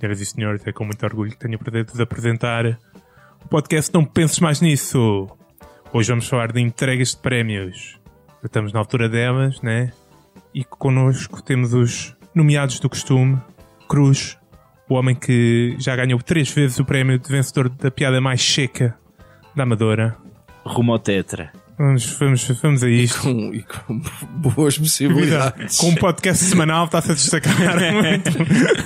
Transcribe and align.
Senhoras 0.00 0.20
e 0.20 0.26
senhores, 0.26 0.66
é 0.66 0.72
com 0.72 0.84
muito 0.84 1.04
orgulho 1.04 1.30
que 1.30 1.36
tenho 1.36 1.56
o 1.56 1.58
prazer 1.58 1.84
de 1.84 1.90
vos 1.90 2.00
apresentar 2.00 2.78
o 3.44 3.48
podcast 3.48 3.92
Não 3.92 4.04
Penses 4.04 4.38
Mais 4.38 4.60
Nisso. 4.60 5.28
Hoje 5.92 6.08
vamos 6.10 6.28
falar 6.28 6.52
de 6.52 6.60
entregas 6.60 7.10
de 7.10 7.16
prémios. 7.18 7.99
Estamos 8.44 8.72
na 8.72 8.78
altura 8.78 9.08
delas, 9.08 9.60
né? 9.60 9.92
E 10.54 10.64
connosco 10.64 11.42
temos 11.42 11.74
os 11.74 12.16
nomeados 12.34 12.80
do 12.80 12.88
costume. 12.88 13.38
Cruz, 13.88 14.38
o 14.88 14.94
homem 14.94 15.14
que 15.14 15.76
já 15.78 15.94
ganhou 15.94 16.20
três 16.22 16.50
vezes 16.50 16.78
o 16.78 16.84
prémio 16.84 17.18
de 17.18 17.28
vencedor 17.28 17.68
da 17.68 17.90
piada 17.90 18.20
mais 18.20 18.42
seca 18.42 18.96
da 19.54 19.64
Amadora. 19.64 20.16
Rumo 20.64 20.92
ao 20.92 20.98
Tetra. 20.98 21.52
Vamos, 21.78 22.04
vamos, 22.18 22.46
vamos 22.60 22.82
a 22.82 22.90
isto. 22.90 23.22
Com, 23.22 23.54
e 23.54 23.62
com 23.62 24.02
boas 24.36 24.76
possibilidades. 24.76 25.78
Com 25.78 25.88
um 25.88 25.94
podcast 25.94 26.44
semanal 26.44 26.84
está-se 26.84 27.10
a 27.10 27.14
destacar 27.14 27.56
muito. 27.94 28.30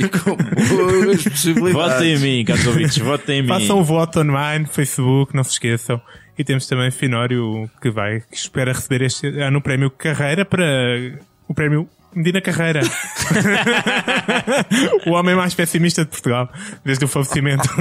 E 0.01 0.09
com 0.09 0.37
boas 0.37 1.25
possibilidades. 1.25 1.73
Votem 1.73 2.15
em 2.15 2.19
mim, 2.19 2.45
caros 2.45 2.67
ouvintes, 2.67 2.99
votem 2.99 3.39
em 3.39 3.43
mim. 3.43 3.49
Façam 3.49 3.81
o 3.81 3.83
voto 3.83 4.21
online, 4.21 4.65
Facebook, 4.67 5.35
não 5.35 5.43
se 5.43 5.51
esqueçam. 5.53 6.01
E 6.39 6.45
temos 6.45 6.67
também 6.67 6.91
Finório 6.91 7.69
que 7.81 7.91
vai, 7.91 8.21
que 8.21 8.37
espera 8.37 8.73
receber 8.73 9.03
este 9.03 9.27
ano 9.41 9.59
o 9.59 9.63
prémio 9.63 9.91
Carreira 9.91 10.45
para 10.45 10.65
o 11.49 11.55
prémio 11.55 11.89
Medina 12.15 12.41
Carreira. 12.41 12.81
o 15.07 15.11
homem 15.13 15.35
mais 15.35 15.55
pessimista 15.55 16.05
de 16.05 16.11
Portugal, 16.11 16.49
desde 16.85 17.05
o 17.05 17.09
falecimento 17.09 17.69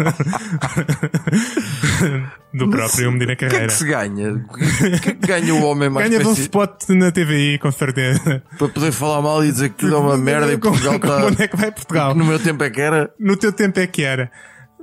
do 2.53 2.69
próprio 2.69 3.11
Medina 3.11 3.33
O 3.33 3.37
que 3.37 3.45
é 3.45 3.49
Carreira. 3.49 3.67
que 3.67 3.73
se 3.73 3.85
ganha? 3.85 4.33
O 4.33 4.99
que 5.01 5.09
é 5.09 5.13
que 5.13 5.27
ganha 5.27 5.53
o 5.53 5.63
homem 5.63 5.89
mais 5.89 6.09
Ganhas 6.09 6.25
um 6.25 6.29
pessi- 6.31 6.41
spot 6.43 6.89
na 6.89 7.11
TVI, 7.11 7.57
com 7.59 7.71
certeza. 7.71 8.43
para 8.57 8.67
poder 8.69 8.91
falar 8.91 9.21
mal 9.21 9.43
e 9.43 9.51
dizer 9.51 9.69
que 9.69 9.75
tudo 9.77 9.95
é 9.95 9.99
uma 9.99 10.17
merda 10.17 10.51
e 10.53 10.57
Portugal 10.57 10.97
Como 10.99 11.13
onde 11.13 11.31
está. 11.33 11.43
é 11.43 11.47
que 11.47 11.57
vai 11.57 11.71
Portugal? 11.71 12.15
No 12.15 12.25
meu 12.25 12.39
tempo 12.39 12.63
é 12.63 12.69
que 12.69 12.81
era. 12.81 13.11
No 13.19 13.35
teu 13.37 13.51
tempo 13.51 13.79
é 13.79 13.87
que 13.87 14.03
era. 14.03 14.31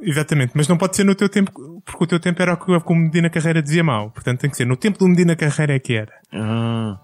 Exatamente, 0.03 0.53
mas 0.55 0.67
não 0.69 0.77
pode 0.79 0.97
ser 0.97 1.05
no 1.05 1.15
teu 1.15 1.29
tempo, 1.29 1.53
porque 1.85 2.05
o 2.05 2.07
teu 2.07 2.19
tempo 2.21 2.41
era 2.41 2.55
o 2.55 2.57
que 2.57 2.93
o 2.93 2.95
Medina 2.97 3.29
Carreira 3.29 3.63
dizia 3.63 3.85
mal. 3.85 4.11
Portanto, 4.11 4.41
tem 4.41 4.51
que 4.51 4.57
ser 4.57 4.65
no 4.67 4.77
tempo 4.77 4.99
do 4.99 5.07
Medina 5.09 5.37
Carreira 5.37 5.75
é 5.75 5.79
que 5.79 5.95
era. 5.95 6.13
Ah, 6.33 6.99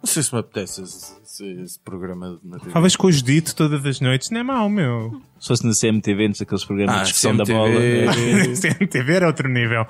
não 0.00 0.04
sei 0.06 0.22
se 0.22 0.32
me 0.34 0.40
apetece 0.40 0.82
esse, 0.82 1.12
esse- 1.22 1.62
esse 1.62 1.80
programa 1.80 2.38
na 2.44 2.58
TV. 2.58 2.70
Falas 2.70 2.94
com 2.96 3.06
o 3.06 3.12
Judito 3.12 3.54
todas 3.54 3.84
as 3.86 4.00
noites, 4.00 4.30
não 4.30 4.40
é 4.40 4.42
mau, 4.42 4.68
meu. 4.68 5.20
Se 5.40 5.48
fosse 5.48 5.66
na 5.66 5.72
CMTV, 5.72 6.28
nos 6.28 6.42
aqueles 6.42 6.64
programas 6.64 6.94
Ah, 6.94 6.98
de 6.98 7.04
discussão 7.04 7.36
da 7.36 7.44
CMTV. 7.44 8.04
bola. 8.04 8.54
CMTV 8.56 9.12
era 9.14 9.26
outro 9.26 9.48
nível. 9.48 9.86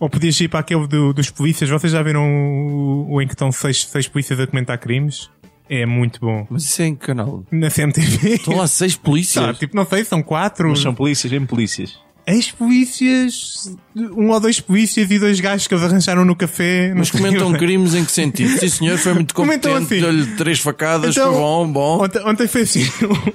Ou 0.00 0.10
podias 0.10 0.38
ir 0.40 0.48
para 0.48 0.60
aquele 0.60 0.86
do- 0.88 1.12
dos 1.12 1.30
polícias. 1.30 1.70
Vocês 1.70 1.92
já 1.92 2.02
viram 2.02 2.26
o, 2.28 3.14
o 3.14 3.22
em 3.22 3.26
que 3.26 3.32
estão 3.34 3.50
seis, 3.52 3.86
seis 3.86 4.08
polícias 4.08 4.38
a 4.40 4.46
comentar 4.46 4.76
crimes? 4.78 5.30
É 5.68 5.86
muito 5.86 6.20
bom. 6.20 6.46
Mas 6.50 6.64
isso 6.64 6.82
é 6.82 6.86
em 6.86 6.94
que 6.94 7.06
canal? 7.06 7.44
Na 7.50 7.70
CMTV. 7.70 8.34
Estão 8.34 8.56
lá 8.56 8.66
seis 8.66 8.94
polícias. 8.96 9.44
Tá, 9.44 9.54
tipo, 9.54 9.74
não 9.74 9.86
sei, 9.86 10.04
são 10.04 10.22
quatro. 10.22 10.68
Mas 10.68 10.80
são 10.80 10.94
polícias, 10.94 11.30
bem 11.32 11.44
polícias. 11.46 11.98
Ex-polícias, 12.26 13.76
um 13.94 14.30
ou 14.30 14.40
dois 14.40 14.58
polícias 14.58 15.10
e 15.10 15.18
dois 15.18 15.40
gajos 15.40 15.66
que 15.66 15.74
eles 15.74 15.84
arranjaram 15.84 16.24
no 16.24 16.34
café. 16.34 16.92
Mas 16.94 17.10
comentam 17.10 17.52
crimes 17.52 17.94
em 17.94 18.02
que 18.04 18.10
sentido? 18.12 18.58
Sim, 18.58 18.68
senhor, 18.68 18.96
foi 18.98 19.12
muito 19.14 19.34
Comentam 19.34 19.72
competente. 19.74 20.04
assim. 20.06 20.16
Deu-lhe 20.16 20.36
três 20.36 20.58
facadas, 20.58 21.14
Então, 21.14 21.32
foi 21.32 21.40
bom, 21.40 21.70
bom. 21.70 22.02
Ontem, 22.04 22.22
ontem 22.24 22.48
foi 22.48 22.62
assim: 22.62 22.82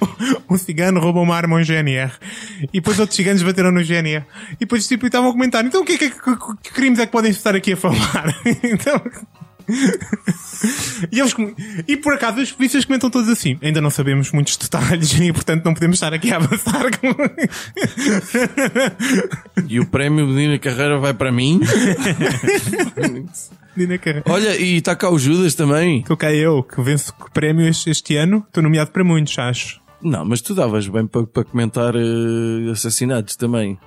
um 0.50 0.58
cigano 0.58 1.00
roubou 1.00 1.22
uma 1.24 1.36
arma 1.36 1.58
a 1.58 1.62
um 1.62 1.64
GNR 1.64 2.12
e 2.64 2.68
depois 2.74 3.00
outros 3.00 3.16
ciganos 3.16 3.44
bateram 3.44 3.72
no 3.72 3.84
GNR 3.84 4.26
e 4.54 4.58
depois 4.62 4.88
tipo, 4.88 5.06
estavam 5.06 5.30
a 5.30 5.34
comentar: 5.34 5.64
então 5.64 5.82
o 5.82 5.86
que, 5.86 5.94
é 5.94 5.98
que, 5.98 6.10
que- 6.10 6.38
que 6.64 6.72
crimes 6.74 6.98
é 7.00 7.06
que 7.06 7.12
podem 7.12 7.30
estar 7.32 7.56
aqui 7.56 7.74
a 7.74 7.78
falar? 7.78 8.36
então. 8.64 9.00
E, 11.10 11.18
eles, 11.22 11.34
e 11.88 11.96
por 11.96 12.14
acaso 12.14 12.42
os 12.42 12.52
polícias 12.52 12.84
comentam 12.84 13.10
todos 13.10 13.30
assim: 13.30 13.58
ainda 13.62 13.80
não 13.80 13.90
sabemos 13.90 14.30
muitos 14.34 14.58
detalhes 14.58 15.14
e 15.18 15.32
portanto 15.32 15.64
não 15.64 15.74
podemos 15.74 15.96
estar 15.96 16.14
aqui 16.14 16.34
a 16.34 16.36
avançar. 16.36 16.84
com- 17.00 17.16
E 19.70 19.80
o 19.80 19.86
prémio 19.88 20.28
Medina 20.28 20.60
Carreira 20.60 21.00
vai 21.00 21.14
para 21.14 21.32
mim. 21.32 21.62
Dina 23.76 23.98
Carreira. 23.98 24.24
Olha, 24.30 24.58
e 24.58 24.76
está 24.78 24.96
cá 24.96 25.10
o 25.10 25.18
Judas 25.18 25.56
também. 25.56 26.00
Estou 26.00 26.18
cá 26.18 26.34
eu, 26.34 26.62
que 26.64 26.82
venço 26.82 27.14
prémios 27.34 27.86
este 27.88 28.16
ano. 28.18 28.44
Estou 28.48 28.62
nomeado 28.64 28.92
para 28.92 29.04
muitos, 29.04 29.38
acho. 29.40 29.80
Não, 30.02 30.26
mas 30.26 30.42
tu 30.42 30.54
davas 30.56 30.88
bem 30.88 31.06
para, 31.08 31.26
para 31.26 31.44
comentar 31.46 31.94
eh, 31.96 32.72
assassinatos 32.72 33.36
também. 33.36 33.78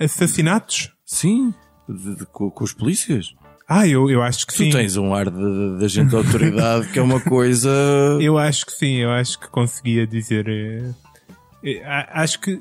Assassinatos? 0.00 0.90
Sim, 1.04 1.52
de- 1.88 2.16
de- 2.16 2.26
com, 2.26 2.50
com 2.50 2.64
os 2.64 2.72
polícias. 2.72 3.34
Ah, 3.68 3.86
eu, 3.86 4.10
eu 4.10 4.22
acho 4.22 4.46
que 4.46 4.52
Tu 4.52 4.64
sim. 4.64 4.70
tens 4.70 4.96
um 4.96 5.14
ar 5.14 5.30
de, 5.30 5.78
de 5.78 5.84
agente 5.84 6.10
de 6.10 6.16
autoridade 6.16 6.88
que 6.88 6.98
é 6.98 7.02
uma 7.02 7.20
coisa. 7.20 7.70
Eu 8.20 8.36
acho 8.36 8.66
que 8.66 8.72
sim, 8.72 8.96
eu 8.96 9.10
acho 9.10 9.38
que 9.38 9.48
conseguia 9.48 10.06
dizer. 10.06 10.46
eh, 10.48 10.90
eh, 11.64 11.82
acho 12.12 12.38
que 12.40 12.60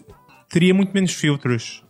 teria 0.50 0.74
muito 0.74 0.94
menos 0.94 1.14
filtros 1.14 1.84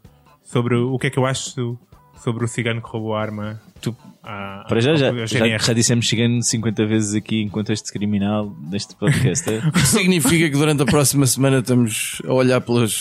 sobre 0.44 0.76
o 0.76 0.98
que 0.98 1.08
é 1.08 1.10
que 1.10 1.20
eu 1.20 1.26
acho 1.26 1.78
sobre 2.24 2.46
o 2.46 2.48
cigano 2.48 2.82
que 2.82 2.90
roubou 2.90 3.16
a 3.16 3.22
arma. 3.22 3.62
Tu- 3.82 3.96
à- 4.24 4.66
Para 4.68 4.80
já, 4.82 4.96
já, 4.96 5.10
ao 5.10 5.18
já, 5.26 5.40
GNR. 5.40 5.64
já 5.64 5.74
dissemos 5.74 6.06
chegando 6.06 6.42
50 6.44 6.86
vezes 6.86 7.14
aqui 7.16 7.42
em 7.42 7.50
contexto 7.50 7.92
criminal 7.92 8.56
neste 8.70 8.96
podcast. 8.96 9.50
é? 9.50 9.62
Significa 9.86 10.50
que 10.50 10.56
durante 10.58 10.84
a 10.84 10.86
próxima 10.86 11.26
semana 11.26 11.60
estamos 11.60 12.22
a 12.28 12.34
olhar 12.34 12.62
pelas, 12.62 13.00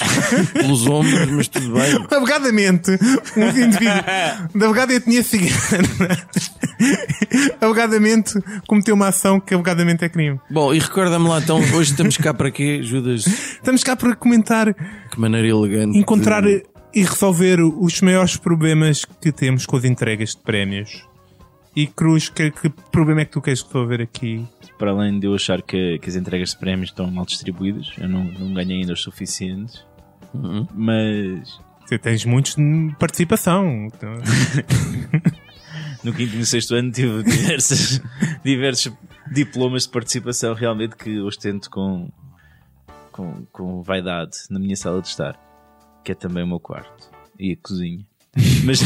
pelos 0.53 0.87
ombros, 0.87 1.31
mas 1.31 1.49
tudo 1.49 1.73
bem. 1.75 2.07
Alegadamente, 2.11 2.91
um 3.37 3.49
indivíduo 3.49 4.03
da 4.55 4.67
alegada 4.67 4.95
etnia 4.95 5.23
cigana 5.23 5.89
alegadamente 7.61 8.33
cometeu 8.67 8.95
uma 8.95 9.09
ação 9.09 9.39
que 9.41 9.55
alegadamente 9.55 10.05
é 10.05 10.09
crime. 10.09 10.41
Bom, 10.51 10.73
e 10.75 10.79
recorda-me 10.79 11.29
lá 11.29 11.39
então, 11.39 11.59
hoje 11.75 11.91
estamos 11.93 12.17
cá 12.17 12.33
para 12.33 12.51
quê, 12.51 12.83
Judas? 12.83 13.27
Estamos 13.27 13.83
cá 13.85 13.95
para 13.97 14.15
comentar, 14.15 14.73
Que 14.75 15.21
maneira 15.21 15.49
elegante. 15.49 15.99
encontrar 15.99 16.43
de- 16.43 16.63
e 16.93 17.03
resolver 17.05 17.61
os 17.61 18.01
maiores 18.01 18.37
problemas 18.37 19.05
que 19.05 19.31
temos 19.31 19.65
com 19.65 19.77
as 19.77 19.85
entregas 19.85 20.31
de 20.31 20.39
prémios. 20.39 21.07
E 21.75 21.87
Cruz, 21.87 22.29
que, 22.29 22.51
que 22.51 22.69
problema 22.69 23.21
é 23.21 23.25
que 23.25 23.31
tu 23.31 23.41
queres 23.41 23.63
resolver 23.63 24.03
aqui? 24.03 24.45
Para 24.77 24.91
além 24.91 25.21
de 25.21 25.27
eu 25.27 25.35
achar 25.35 25.63
que, 25.63 25.99
que 25.99 26.09
as 26.09 26.17
entregas 26.17 26.51
de 26.51 26.59
prémios 26.59 26.91
estão 26.91 27.09
mal 27.11 27.25
distribuídas, 27.25 27.93
eu 27.99 28.09
não, 28.09 28.25
não 28.25 28.53
ganhei 28.53 28.81
ainda 28.81 28.93
os 28.93 29.03
suficientes. 29.03 29.85
Uhum. 30.35 30.67
Mas 30.75 31.61
Você 31.87 31.99
tens 31.99 32.25
muitos 32.25 32.57
de 32.57 32.95
participação. 32.99 33.87
Então, 33.87 34.15
no 36.03 36.13
quinto 36.13 36.35
e 36.35 36.39
no 36.39 36.47
sexto 36.47 36.75
ano 36.75 36.91
tive 36.91 37.23
diversas, 37.25 38.01
diversos 38.45 38.93
diplomas 39.33 39.85
de 39.85 39.91
participação 39.91 40.55
realmente 40.55 40.97
que 40.97 41.21
ostento 41.21 41.71
com, 41.71 42.11
com, 43.13 43.45
com 43.53 43.83
vaidade 43.83 44.37
na 44.51 44.59
minha 44.59 44.77
sala 44.77 45.01
de 45.01 45.09
estar, 45.09 45.39
que 46.05 46.11
é 46.11 46.15
também 46.17 46.43
o 46.43 46.49
meu 46.49 46.61
quarto 46.61 47.11
e 47.39 47.53
a 47.53 47.57
cozinha. 47.57 48.05
Mas 48.65 48.81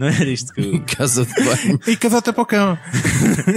não 0.00 0.06
era 0.06 0.30
isto 0.30 0.54
que 0.54 0.62
eu, 0.64 0.82
Casa 0.86 1.26
de 1.26 1.34
banho. 1.34 1.78
e 1.86 1.94
casota 1.94 2.32
para 2.32 2.42
o 2.42 2.46
cão. 2.46 2.78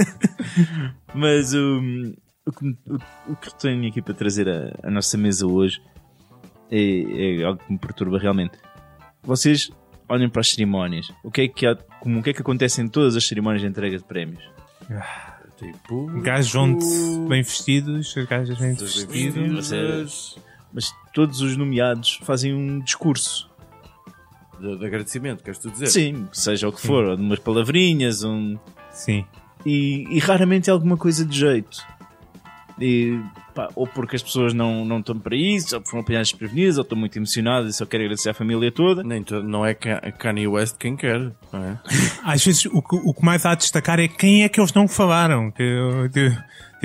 Mas 1.14 1.54
um, 1.54 2.12
o, 2.44 2.52
que, 2.52 2.66
o, 2.86 3.32
o 3.32 3.36
que 3.36 3.54
tenho 3.54 3.88
aqui 3.88 4.02
para 4.02 4.12
trazer 4.12 4.46
à, 4.46 4.86
à 4.86 4.90
nossa 4.90 5.16
mesa 5.16 5.46
hoje 5.46 5.80
é, 6.70 7.40
é 7.40 7.44
algo 7.44 7.58
que 7.64 7.72
me 7.72 7.78
perturba 7.78 8.18
realmente. 8.18 8.58
Vocês 9.22 9.70
olhem 10.06 10.28
para 10.28 10.40
as 10.42 10.50
cerimónias. 10.50 11.10
O 11.22 11.30
que 11.30 11.40
é 11.40 11.48
que, 11.48 11.66
há, 11.66 11.76
como, 11.98 12.20
o 12.20 12.22
que, 12.22 12.28
é 12.28 12.32
que 12.34 12.42
acontece 12.42 12.82
em 12.82 12.88
todas 12.88 13.16
as 13.16 13.26
cerimónias 13.26 13.62
de 13.62 13.68
entrega 13.68 13.96
de 13.96 14.04
prémios? 14.04 14.44
Tipo. 15.56 16.20
Gajos 16.20 16.52
vão-te 16.52 16.84
bem 17.26 17.42
vestidos, 17.42 18.14
gajas 18.28 18.58
bem 18.58 18.74
vestidos. 18.74 19.70
Mas, 19.72 20.36
mas 20.74 20.94
todos 21.14 21.40
os 21.40 21.56
nomeados 21.56 22.20
fazem 22.22 22.52
um 22.52 22.80
discurso. 22.80 23.48
De, 24.64 24.78
de 24.78 24.86
agradecimento, 24.86 25.42
queres 25.44 25.58
tu 25.58 25.70
dizer? 25.70 25.86
Sim, 25.88 26.26
seja 26.32 26.68
o 26.68 26.72
que 26.72 26.80
for, 26.80 27.16
de 27.16 27.22
umas 27.22 27.38
palavrinhas, 27.38 28.24
um, 28.24 28.56
Sim. 28.90 29.24
e, 29.66 30.06
e 30.10 30.18
raramente 30.18 30.70
é 30.70 30.72
alguma 30.72 30.96
coisa 30.96 31.24
de 31.24 31.38
jeito. 31.38 31.78
E, 32.80 33.20
pá, 33.54 33.68
ou 33.76 33.86
porque 33.86 34.16
as 34.16 34.22
pessoas 34.22 34.52
não, 34.52 34.84
não 34.84 34.98
estão 34.98 35.16
para 35.16 35.36
isso, 35.36 35.74
ou 35.76 35.80
porque 35.80 35.90
foram 35.90 36.02
apanhadas 36.02 36.28
desprevenidas, 36.28 36.76
ou 36.76 36.82
estão 36.82 36.98
muito 36.98 37.16
emocionadas 37.16 37.74
e 37.74 37.78
só 37.78 37.86
querem 37.86 38.06
agradecer 38.06 38.30
à 38.30 38.34
família 38.34 38.72
toda. 38.72 39.04
Nem 39.04 39.22
to- 39.22 39.42
não 39.44 39.64
é 39.64 39.74
Ka- 39.74 40.00
Kanye 40.18 40.48
West 40.48 40.76
quem 40.76 40.96
quer, 40.96 41.20
não 41.52 41.62
é? 41.64 41.78
Às 42.24 42.44
vezes 42.44 42.64
o 42.66 42.82
que, 42.82 42.96
o 42.96 43.14
que 43.14 43.24
mais 43.24 43.46
há 43.46 43.52
a 43.52 43.54
destacar 43.54 44.00
é 44.00 44.08
quem 44.08 44.42
é 44.42 44.48
que 44.48 44.58
eles 44.60 44.72
não 44.72 44.88
falaram. 44.88 45.52
Que 45.52 45.62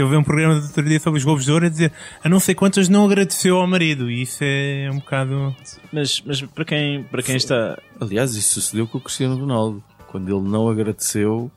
eu, 0.02 0.10
vi 0.10 0.16
um 0.16 0.24
programa 0.24 0.56
do 0.56 0.66
outro 0.66 0.84
dia 0.84 1.00
sobre 1.00 1.18
os 1.18 1.24
Globos 1.24 1.46
de 1.46 1.52
Ouro 1.52 1.66
a 1.66 1.70
dizer 1.70 1.92
a 2.24 2.30
não 2.30 2.40
sei 2.40 2.56
quantas 2.56 2.90
não 2.90 3.06
agradeceu 3.06 3.58
ao 3.58 3.68
marido. 3.68 4.10
E 4.10 4.22
isso 4.22 4.40
é 4.42 4.90
um 4.92 5.00
bocado. 5.00 5.56
Mas, 5.92 6.22
mas 6.26 6.42
para, 6.42 6.66
quem, 6.66 7.04
para 7.04 7.22
quem 7.22 7.36
está. 7.36 7.78
Aliás, 8.00 8.36
isso 8.36 8.56
sucedeu 8.56 8.88
com 8.88 8.98
o 8.98 9.02
Cristiano 9.02 9.38
Ronaldo. 9.38 9.84
Quando 10.08 10.28
ele 10.36 10.50
não 10.50 10.70
agradeceu 10.70 11.52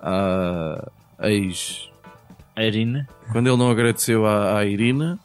à, 0.00 0.90
ex. 1.20 1.88
A 2.54 2.64
Irina. 2.64 3.08
Quando 3.30 3.46
ele 3.46 3.56
não 3.56 3.70
agradeceu 3.70 4.26
à, 4.26 4.58
à 4.58 4.64
Irina, 4.66 5.18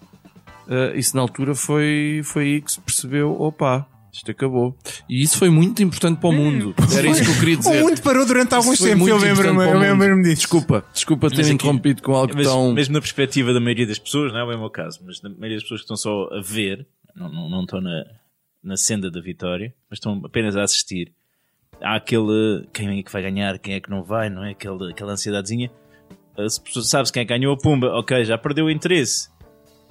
eh, 0.69 0.93
isso 0.95 1.15
na 1.15 1.21
altura 1.21 1.55
foi, 1.55 2.21
foi 2.23 2.43
aí 2.43 2.61
que 2.61 2.71
se 2.71 2.79
percebeu: 2.79 3.35
opa, 3.41 3.85
isto 4.17 4.31
acabou. 4.31 4.75
E 5.09 5.21
isso 5.23 5.37
foi 5.37 5.49
muito 5.49 5.81
importante 5.81 6.19
para 6.19 6.29
o 6.29 6.33
mundo. 6.33 6.75
Era 6.95 7.07
isso 7.07 7.23
que 7.23 7.29
eu 7.31 7.35
queria 7.39 7.57
dizer. 7.57 7.81
O 7.81 7.87
mundo 7.87 8.01
parou 8.01 8.25
durante 8.25 8.53
alguns 8.53 8.77
tempos, 8.79 9.07
eu 9.07 9.17
lembro-me 9.17 9.31
importante 9.31 9.47
eu 9.49 9.55
para 9.55 9.77
o 9.77 9.79
mundo. 9.79 9.99
lembro-me 10.01 10.23
disso. 10.23 10.35
Desculpa, 10.41 10.85
desculpa 10.93 11.29
ter 11.29 11.41
aqui- 11.41 11.51
interrompido 11.51 12.01
com 12.01 12.13
algo 12.13 12.33
Mas, 12.35 12.47
tão. 12.47 12.73
mesmo 12.73 12.93
na 12.93 12.99
perspectiva 13.01 13.53
da 13.53 13.59
maioria 13.59 13.87
das 13.87 13.99
pessoas, 13.99 14.31
não 14.33 14.39
é 14.39 14.43
o 14.55 14.59
meu 14.59 14.69
caso, 14.69 14.99
mas 15.05 15.19
da 15.19 15.29
maioria 15.29 15.55
das 15.57 15.63
pessoas 15.63 15.81
que 15.81 15.85
estão 15.85 15.97
só 15.97 16.29
a 16.33 16.41
ver, 16.41 16.85
não, 17.15 17.29
não, 17.31 17.49
não 17.49 17.61
estão 17.61 17.79
na, 17.81 18.03
na 18.63 18.77
senda 18.77 19.09
da 19.09 19.21
vitória, 19.21 19.73
mas 19.89 19.97
estão 19.97 20.21
apenas 20.23 20.55
a 20.55 20.63
assistir. 20.63 21.11
Há 21.81 21.95
aquele 21.95 22.67
quem 22.73 22.99
é 22.99 23.03
que 23.03 23.11
vai 23.11 23.21
ganhar, 23.21 23.57
quem 23.59 23.75
é 23.75 23.79
que 23.79 23.89
não 23.89 24.03
vai, 24.03 24.29
não 24.29 24.43
é? 24.43 24.51
Aquele, 24.51 24.91
aquela 24.91 25.13
ansiedadezinha. 25.13 25.69
Ah, 26.37 26.47
Se 26.49 26.59
pessoa- 26.61 26.83
sabes 26.85 27.11
quem 27.11 27.21
é 27.21 27.25
que 27.25 27.29
ganhou 27.37 27.53
a 27.53 27.57
pumba, 27.57 27.87
ok, 27.99 28.23
já 28.25 28.37
perdeu 28.37 28.65
o 28.65 28.71
interesse. 28.71 29.29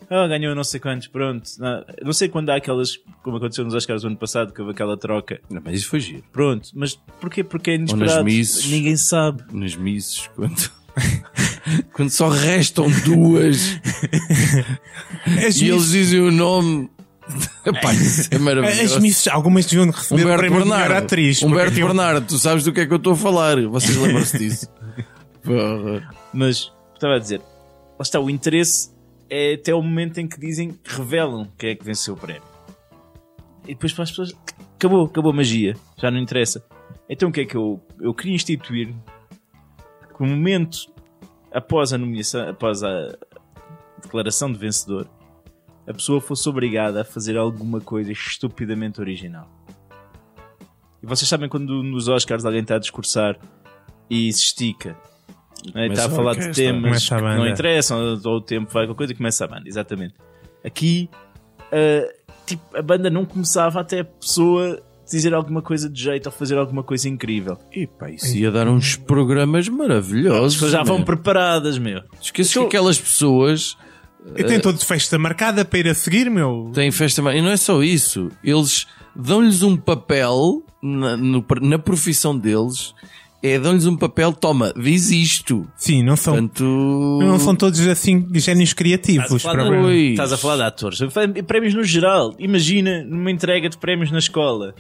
Ah, 0.09 0.27
ganhou 0.29 0.55
não 0.55 0.63
sei 0.63 0.79
quantos, 0.79 1.09
pronto. 1.09 1.49
Não, 1.59 1.85
não 2.05 2.13
sei 2.13 2.29
quando 2.29 2.51
há 2.51 2.57
aquelas, 2.57 2.97
como 3.25 3.39
aconteceu 3.39 3.65
nos 3.65 3.75
Oscars 3.75 4.03
do 4.03 4.09
ano 4.09 4.17
passado, 4.17 4.53
que 4.53 4.61
houve 4.61 4.73
aquela 4.73 4.97
troca. 4.97 5.41
Não, 5.51 5.61
mas 5.65 5.75
isso 5.81 5.89
foi 5.89 5.99
giro. 6.01 6.23
Pronto, 6.33 6.69
mas 6.75 6.95
porquê? 7.21 7.43
Porque 7.43 7.73
é 7.73 7.79
nas 7.79 7.91
inesperado. 7.91 8.25
Misses. 8.25 8.67
Ninguém 8.71 8.97
sabe. 8.97 9.43
Nas 9.53 9.75
misses, 9.75 10.29
quando. 10.37 10.71
quando 11.93 12.11
só 12.11 12.29
restam 12.29 12.87
duas 13.05 13.79
As, 15.47 15.61
e 15.61 15.69
eles 15.69 15.91
dizem 15.91 16.21
o 16.21 16.31
nome. 16.31 16.89
Epá, 17.67 17.93
isso 17.93 18.29
é 18.31 18.37
as 18.37 18.41
maravilhoso. 18.41 19.01
Miss, 19.01 19.27
algumas 19.27 19.67
deviam 19.67 19.91
receber 19.91 20.23
o 20.23 20.25
Humberto 20.25 20.43
melhor 20.45 20.59
Bernardo. 20.61 20.93
atriz. 20.93 21.41
porque 21.41 21.53
Humberto 21.53 21.75
tinham- 21.75 21.89
Bernardo, 21.89 22.27
tu 22.27 22.39
sabes 22.39 22.63
do 22.65 22.73
que 22.73 22.81
é 22.81 22.87
que 22.87 22.93
eu 22.93 22.97
estou 22.99 23.15
a 23.15 23.17
falar. 23.17 23.61
Vocês 23.67 23.97
lembram-se 23.97 24.39
disso? 24.39 24.69
Porra. 25.43 26.09
Mas 26.33 26.73
estava 26.95 27.17
a 27.17 27.19
dizer, 27.19 27.41
lá 27.41 28.03
está, 28.03 28.21
o 28.21 28.31
interesse 28.31 28.91
é 29.29 29.55
até 29.55 29.75
o 29.75 29.83
momento 29.83 30.19
em 30.19 30.29
que 30.29 30.39
dizem 30.39 30.71
que 30.71 30.95
revelam 30.97 31.51
quem 31.59 31.71
é 31.71 31.75
que 31.75 31.85
venceu 31.85 32.15
o 32.15 32.17
prémio. 32.17 32.43
E 33.65 33.75
depois 33.75 33.93
para 33.93 34.05
as 34.05 34.11
pessoas, 34.11 34.33
acabou, 34.77 35.07
acabou 35.07 35.33
a 35.33 35.35
magia, 35.35 35.75
já 35.97 36.11
não 36.11 36.19
interessa. 36.19 36.65
Então 37.09 37.29
o 37.29 37.33
que 37.33 37.41
é 37.41 37.45
que 37.45 37.57
eu, 37.57 37.81
eu 38.01 38.15
queria 38.15 38.35
instituir? 38.35 38.95
Que 40.17 40.23
o 40.23 40.27
momento 40.27 40.87
após 41.53 41.93
a 41.93 41.99
nomeação, 41.99 42.49
após 42.49 42.83
a 42.83 43.17
declaração 44.03 44.53
de 44.53 44.59
vencedor, 44.59 45.09
a 45.87 45.93
pessoa 45.93 46.21
fosse 46.21 46.49
obrigada 46.49 47.01
a 47.01 47.05
fazer 47.05 47.37
alguma 47.37 47.81
coisa 47.81 48.13
estupidamente 48.13 49.01
original. 49.01 49.49
E 51.03 51.07
vocês 51.07 51.29
sabem 51.29 51.49
quando 51.49 51.83
nos 51.83 52.09
Oscars 52.09 52.45
alguém 52.45 52.61
está 52.61 52.77
a 52.77 52.79
discursar 52.79 53.39
e 54.11 54.33
se 54.33 54.45
estica, 54.45 54.97
não 55.75 55.83
é? 55.83 55.87
Está 55.89 56.07
a 56.07 56.11
falar 56.11 56.35
de 56.35 56.53
temas 56.53 57.09
que 57.09 57.15
não 57.15 57.47
interessam, 57.47 58.21
ou, 58.25 58.37
o 58.37 58.41
tempo 58.41 58.73
vai 58.73 58.87
com 58.87 58.93
a 58.93 58.95
coisa 58.97 59.13
e 59.13 59.17
começa 59.17 59.45
a 59.45 59.49
banda, 59.49 59.69
exatamente. 59.69 60.15
Aqui, 60.65 61.09
ah, 61.73 62.13
tipo, 62.47 62.77
a 62.77 62.83
banda 62.83 63.09
não 63.11 63.25
começava 63.25 63.81
até 63.81 64.01
a 64.01 64.05
pessoa 64.05 64.83
dizer 65.09 65.33
alguma 65.35 65.63
coisa 65.63 65.89
de 65.89 66.03
jeito 66.03 66.27
ou 66.27 66.33
fazer 66.33 66.59
alguma 66.59 66.83
coisa 66.83 67.09
incrível. 67.09 67.57
Epá, 67.73 68.11
isso 68.11 68.37
ia 68.37 68.51
dar 68.51 68.67
uns 68.67 68.97
programas 68.97 69.69
As 69.69 69.75
maravilhosos. 69.75 70.55
pessoas 70.55 70.73
já 70.73 70.83
vão 70.83 71.03
preparadas, 71.05 71.79
meu. 71.79 72.03
Esqueças 72.21 72.51
Então- 72.53 72.63
que 72.65 72.77
aquelas 72.77 72.99
pessoas 72.99 73.77
E 74.35 74.43
tem 74.43 74.59
todos 74.59 74.83
festa 74.83 75.17
marcada 75.17 75.65
para 75.65 75.79
ir 75.79 75.89
a 75.89 75.95
seguir, 75.95 76.29
meu. 76.29 76.73
têm 76.75 76.91
festa. 76.91 77.23
ma- 77.23 77.33
E 77.37 77.41
não 77.41 77.51
é 77.51 77.57
só 77.57 77.81
isso. 77.85 78.29
Eles 78.43 78.89
dão-lhes 79.15 79.63
um 79.63 79.77
papel 79.77 80.65
na, 80.83 81.17
no- 81.17 81.45
na 81.63 81.79
profissão 81.79 82.37
deles. 82.37 82.93
É 83.43 83.59
dão-lhes 83.59 83.87
um 83.87 83.97
papel, 83.97 84.33
toma, 84.33 84.73
diz 84.77 85.11
isto. 85.11 85.67
Sim, 85.77 86.03
não 86.03 86.17
são, 86.17 86.35
Portanto. 86.35 86.65
não 86.65 87.39
são 87.39 87.55
todos 87.55 87.79
assim 87.87 88.27
génios 88.35 88.71
Estás 88.71 88.73
a 88.73 88.75
criativos. 88.75 89.43
falar, 89.43 89.65
de, 89.71 90.11
estás 90.13 90.33
a 90.33 90.37
falar 90.39 90.57
de 90.57 90.63
atores. 90.63 90.99
Prémios 91.47 91.75
no 91.75 91.85
geral. 91.85 92.35
Imagina 92.39 93.05
numa 93.05 93.31
entrega 93.31 93.69
de 93.69 93.77
prémios 93.79 94.11
na 94.11 94.19
escola. 94.19 94.75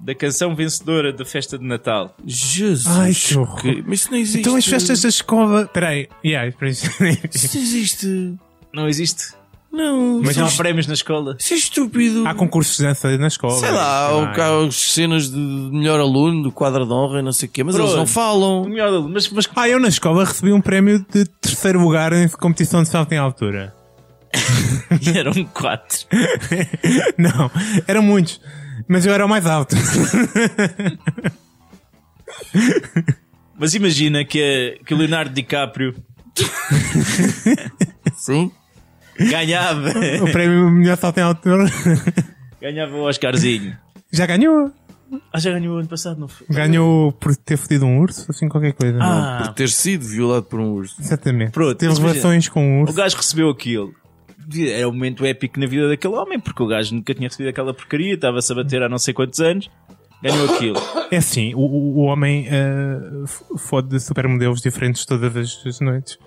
Da 0.00 0.14
canção 0.14 0.54
vencedora 0.54 1.12
da 1.12 1.24
festa 1.24 1.58
de 1.58 1.64
Natal. 1.64 2.14
Jesus. 2.24 2.86
Ai, 2.86 3.12
que 3.12 3.36
horror. 3.36 3.60
que- 3.60 3.82
Mas 3.84 4.00
isso 4.02 4.10
não 4.12 4.18
existe. 4.18 4.38
Então 4.40 4.54
as 4.56 4.64
festas 4.64 5.02
da 5.02 5.08
escola. 5.08 5.66
Peraí, 5.66 6.08
yeah, 6.24 6.48
espera 6.48 6.70
aí. 6.70 7.18
Isso 7.34 7.56
não 7.56 7.62
existe. 7.64 8.34
Não 8.72 8.88
existe? 8.88 9.34
Não. 9.70 10.22
Mas 10.22 10.36
Não 10.36 10.46
há 10.46 10.50
prémios 10.50 10.86
na 10.86 10.94
escola? 10.94 11.36
Isso 11.38 11.52
é 11.52 11.56
estúpido. 11.56 12.26
há 12.26 12.34
concursos 12.34 12.76
de 12.78 12.82
dança 12.84 13.16
na 13.18 13.26
escola. 13.28 13.58
Sei 13.60 13.70
lá, 13.70 14.08
há 14.08 14.42
há 14.42 14.66
as 14.66 14.74
cenas 14.74 15.30
de 15.30 15.36
melhor 15.38 16.00
aluno, 16.00 16.42
do 16.42 16.50
quadro 16.50 16.86
de 16.86 16.92
honra 16.92 17.18
e 17.20 17.22
não 17.22 17.32
sei 17.32 17.48
o 17.48 17.52
quê, 17.52 17.62
mas 17.62 17.74
Pronto. 17.74 17.86
eles 17.88 17.96
não 17.96 18.04
O 18.04 18.06
falam. 18.06 18.64
melhor 18.64 18.88
aluno. 18.88 19.10
Mas, 19.12 19.28
mas 19.28 19.48
Ah, 19.54 19.68
eu 19.68 19.78
na 19.78 19.88
escola 19.88 20.24
recebi 20.24 20.52
um 20.52 20.60
prémio 20.60 21.04
de 21.12 21.24
terceiro 21.26 21.80
lugar 21.80 22.12
em 22.14 22.26
competição 22.28 22.82
de 22.82 22.88
salto 22.88 23.12
em 23.12 23.18
altura. 23.18 23.74
eram 25.14 25.32
quatro. 25.52 26.06
Não, 27.18 27.50
eram 27.86 28.02
muitos. 28.02 28.40
Mas 28.88 29.04
eu 29.04 29.12
era 29.12 29.24
o 29.24 29.28
mais 29.28 29.44
alto. 29.46 29.76
Mas 33.58 33.74
imagina 33.74 34.24
que, 34.24 34.80
que 34.86 34.94
o 34.94 34.96
Leonardo 34.96 35.34
DiCaprio 35.34 35.94
Sim. 38.16 38.50
Ganhava, 39.18 39.90
o 40.22 40.32
prémio 40.32 40.70
melhor 40.70 40.96
salto 40.96 41.18
em 41.18 41.22
altura. 41.22 41.64
ganhava 42.60 42.94
o 42.96 43.08
Oscarzinho. 43.08 43.76
Já 44.12 44.26
ganhou. 44.26 44.70
Ah, 45.32 45.38
já 45.40 45.50
ganhou 45.52 45.78
ano 45.78 45.88
passado, 45.88 46.20
não 46.20 46.28
foi? 46.28 46.46
Ganhou 46.50 47.12
por 47.12 47.34
ter 47.34 47.56
fodido 47.56 47.86
um 47.86 47.98
urso, 47.98 48.26
assim 48.30 48.46
qualquer 48.48 48.72
coisa. 48.74 48.98
Ah, 49.00 49.42
Por 49.46 49.54
ter 49.54 49.68
sido 49.70 50.04
violado 50.06 50.42
por 50.44 50.60
um 50.60 50.70
urso. 50.72 50.96
Exatamente. 51.00 51.52
Pronto, 51.52 51.74
Teve 51.76 51.94
relações 51.98 52.48
com 52.48 52.62
um 52.62 52.78
O 52.80 52.82
urso. 52.82 52.94
gajo 52.94 53.16
recebeu 53.16 53.48
aquilo. 53.48 53.94
Era 54.70 54.88
um 54.88 54.92
momento 54.92 55.24
épico 55.24 55.58
na 55.60 55.66
vida 55.66 55.88
daquele 55.88 56.14
homem, 56.14 56.38
porque 56.40 56.62
o 56.62 56.66
gajo 56.66 56.94
nunca 56.94 57.14
tinha 57.14 57.28
recebido 57.28 57.48
aquela 57.50 57.72
porcaria, 57.74 58.14
estava-se 58.14 58.50
a 58.52 58.54
bater 58.54 58.82
há 58.82 58.88
não 58.88 58.98
sei 58.98 59.12
quantos 59.14 59.40
anos, 59.40 59.70
ganhou 60.22 60.54
aquilo. 60.54 60.76
É 61.10 61.16
assim, 61.18 61.54
o, 61.54 61.58
o- 61.60 61.96
o 61.98 62.00
homem 62.04 62.46
f- 62.46 63.44
fode 63.58 63.98
supermodelos 64.00 64.60
diferentes 64.60 65.04
todas 65.06 65.34
as, 65.36 65.66
as 65.66 65.80
noites. 65.80 66.18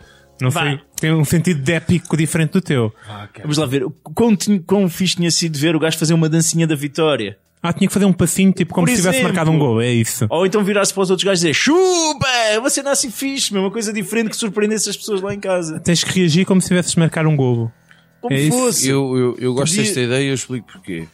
Não 0.41 0.49
Vá. 0.49 0.63
sei. 0.63 0.79
Tem 0.99 1.13
um 1.13 1.23
sentido 1.23 1.61
de 1.61 1.71
épico 1.73 2.17
diferente 2.17 2.51
do 2.51 2.61
teu. 2.61 2.93
Vamos 3.41 3.57
lá 3.57 3.65
ver, 3.65 3.85
quão, 4.15 4.35
quão 4.65 4.89
fixe 4.89 5.15
tinha 5.15 5.29
sido 5.31 5.57
ver 5.57 5.75
o 5.75 5.79
gajo 5.79 5.97
fazer 5.97 6.13
uma 6.13 6.27
dancinha 6.27 6.65
da 6.67 6.75
vitória. 6.75 7.38
Ah, 7.63 7.71
tinha 7.71 7.88
que 7.88 7.93
fazer 7.93 8.05
um 8.05 8.13
passinho, 8.13 8.51
tipo 8.51 8.73
como 8.73 8.88
Por 8.88 8.91
se 8.95 9.01
tivesse 9.03 9.21
marcado 9.21 9.51
um 9.51 9.59
gol. 9.59 9.79
É 9.81 9.91
isso. 9.91 10.25
Ou 10.31 10.47
então 10.47 10.63
virar-se 10.63 10.91
para 10.91 11.03
os 11.03 11.11
outros 11.11 11.23
gajos 11.23 11.43
e 11.43 11.47
dizer 11.47 11.53
chupa, 11.53 12.25
você 12.63 12.81
não 12.81 12.89
é 12.89 12.93
assim 12.93 13.11
fixe, 13.11 13.53
meu, 13.53 13.61
uma 13.61 13.69
coisa 13.71 13.93
diferente 13.93 14.31
que 14.31 14.35
surpreendesse 14.35 14.89
as 14.89 14.97
pessoas 14.97 15.21
lá 15.21 15.31
em 15.31 15.39
casa. 15.39 15.79
Tens 15.79 16.03
que 16.03 16.19
reagir 16.19 16.43
como 16.45 16.60
se 16.60 16.69
tivesses 16.69 16.95
marcar 16.95 17.27
um 17.27 17.36
golo. 17.36 17.71
Como 18.19 18.33
É 18.33 18.39
isso. 18.41 18.57
fosse. 18.57 18.88
Eu, 18.89 19.15
eu, 19.15 19.36
eu 19.38 19.53
gosto 19.53 19.74
Podia- 19.74 19.83
desta 19.83 20.01
ideia 20.01 20.24
e 20.24 20.27
eu 20.29 20.33
explico 20.33 20.71
porquê. 20.71 21.07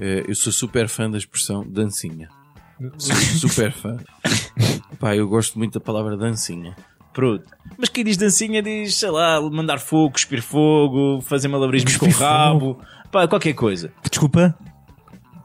Eh, 0.00 0.24
eu 0.28 0.34
sou 0.36 0.52
super 0.52 0.88
fã 0.88 1.10
da 1.10 1.18
expressão 1.18 1.64
dancinha. 1.68 2.28
Super 3.38 3.72
fã. 3.72 3.96
Pá, 4.98 5.14
eu 5.14 5.28
gosto 5.28 5.56
muito 5.58 5.74
da 5.74 5.80
palavra 5.80 6.16
dancinha. 6.16 6.74
Pronto. 7.12 7.44
Mas 7.78 7.88
quem 7.88 8.04
diz 8.04 8.16
dancinha 8.16 8.62
diz, 8.62 8.96
sei 8.96 9.10
lá, 9.10 9.40
mandar 9.40 9.78
fogo, 9.78 10.12
cuspir 10.12 10.42
fogo, 10.42 11.20
fazer 11.22 11.48
malabarismos 11.48 11.96
com 11.96 12.06
o 12.06 12.10
rabo, 12.10 12.78
pá, 13.10 13.26
qualquer 13.28 13.54
coisa. 13.54 13.90
Desculpa. 14.08 14.56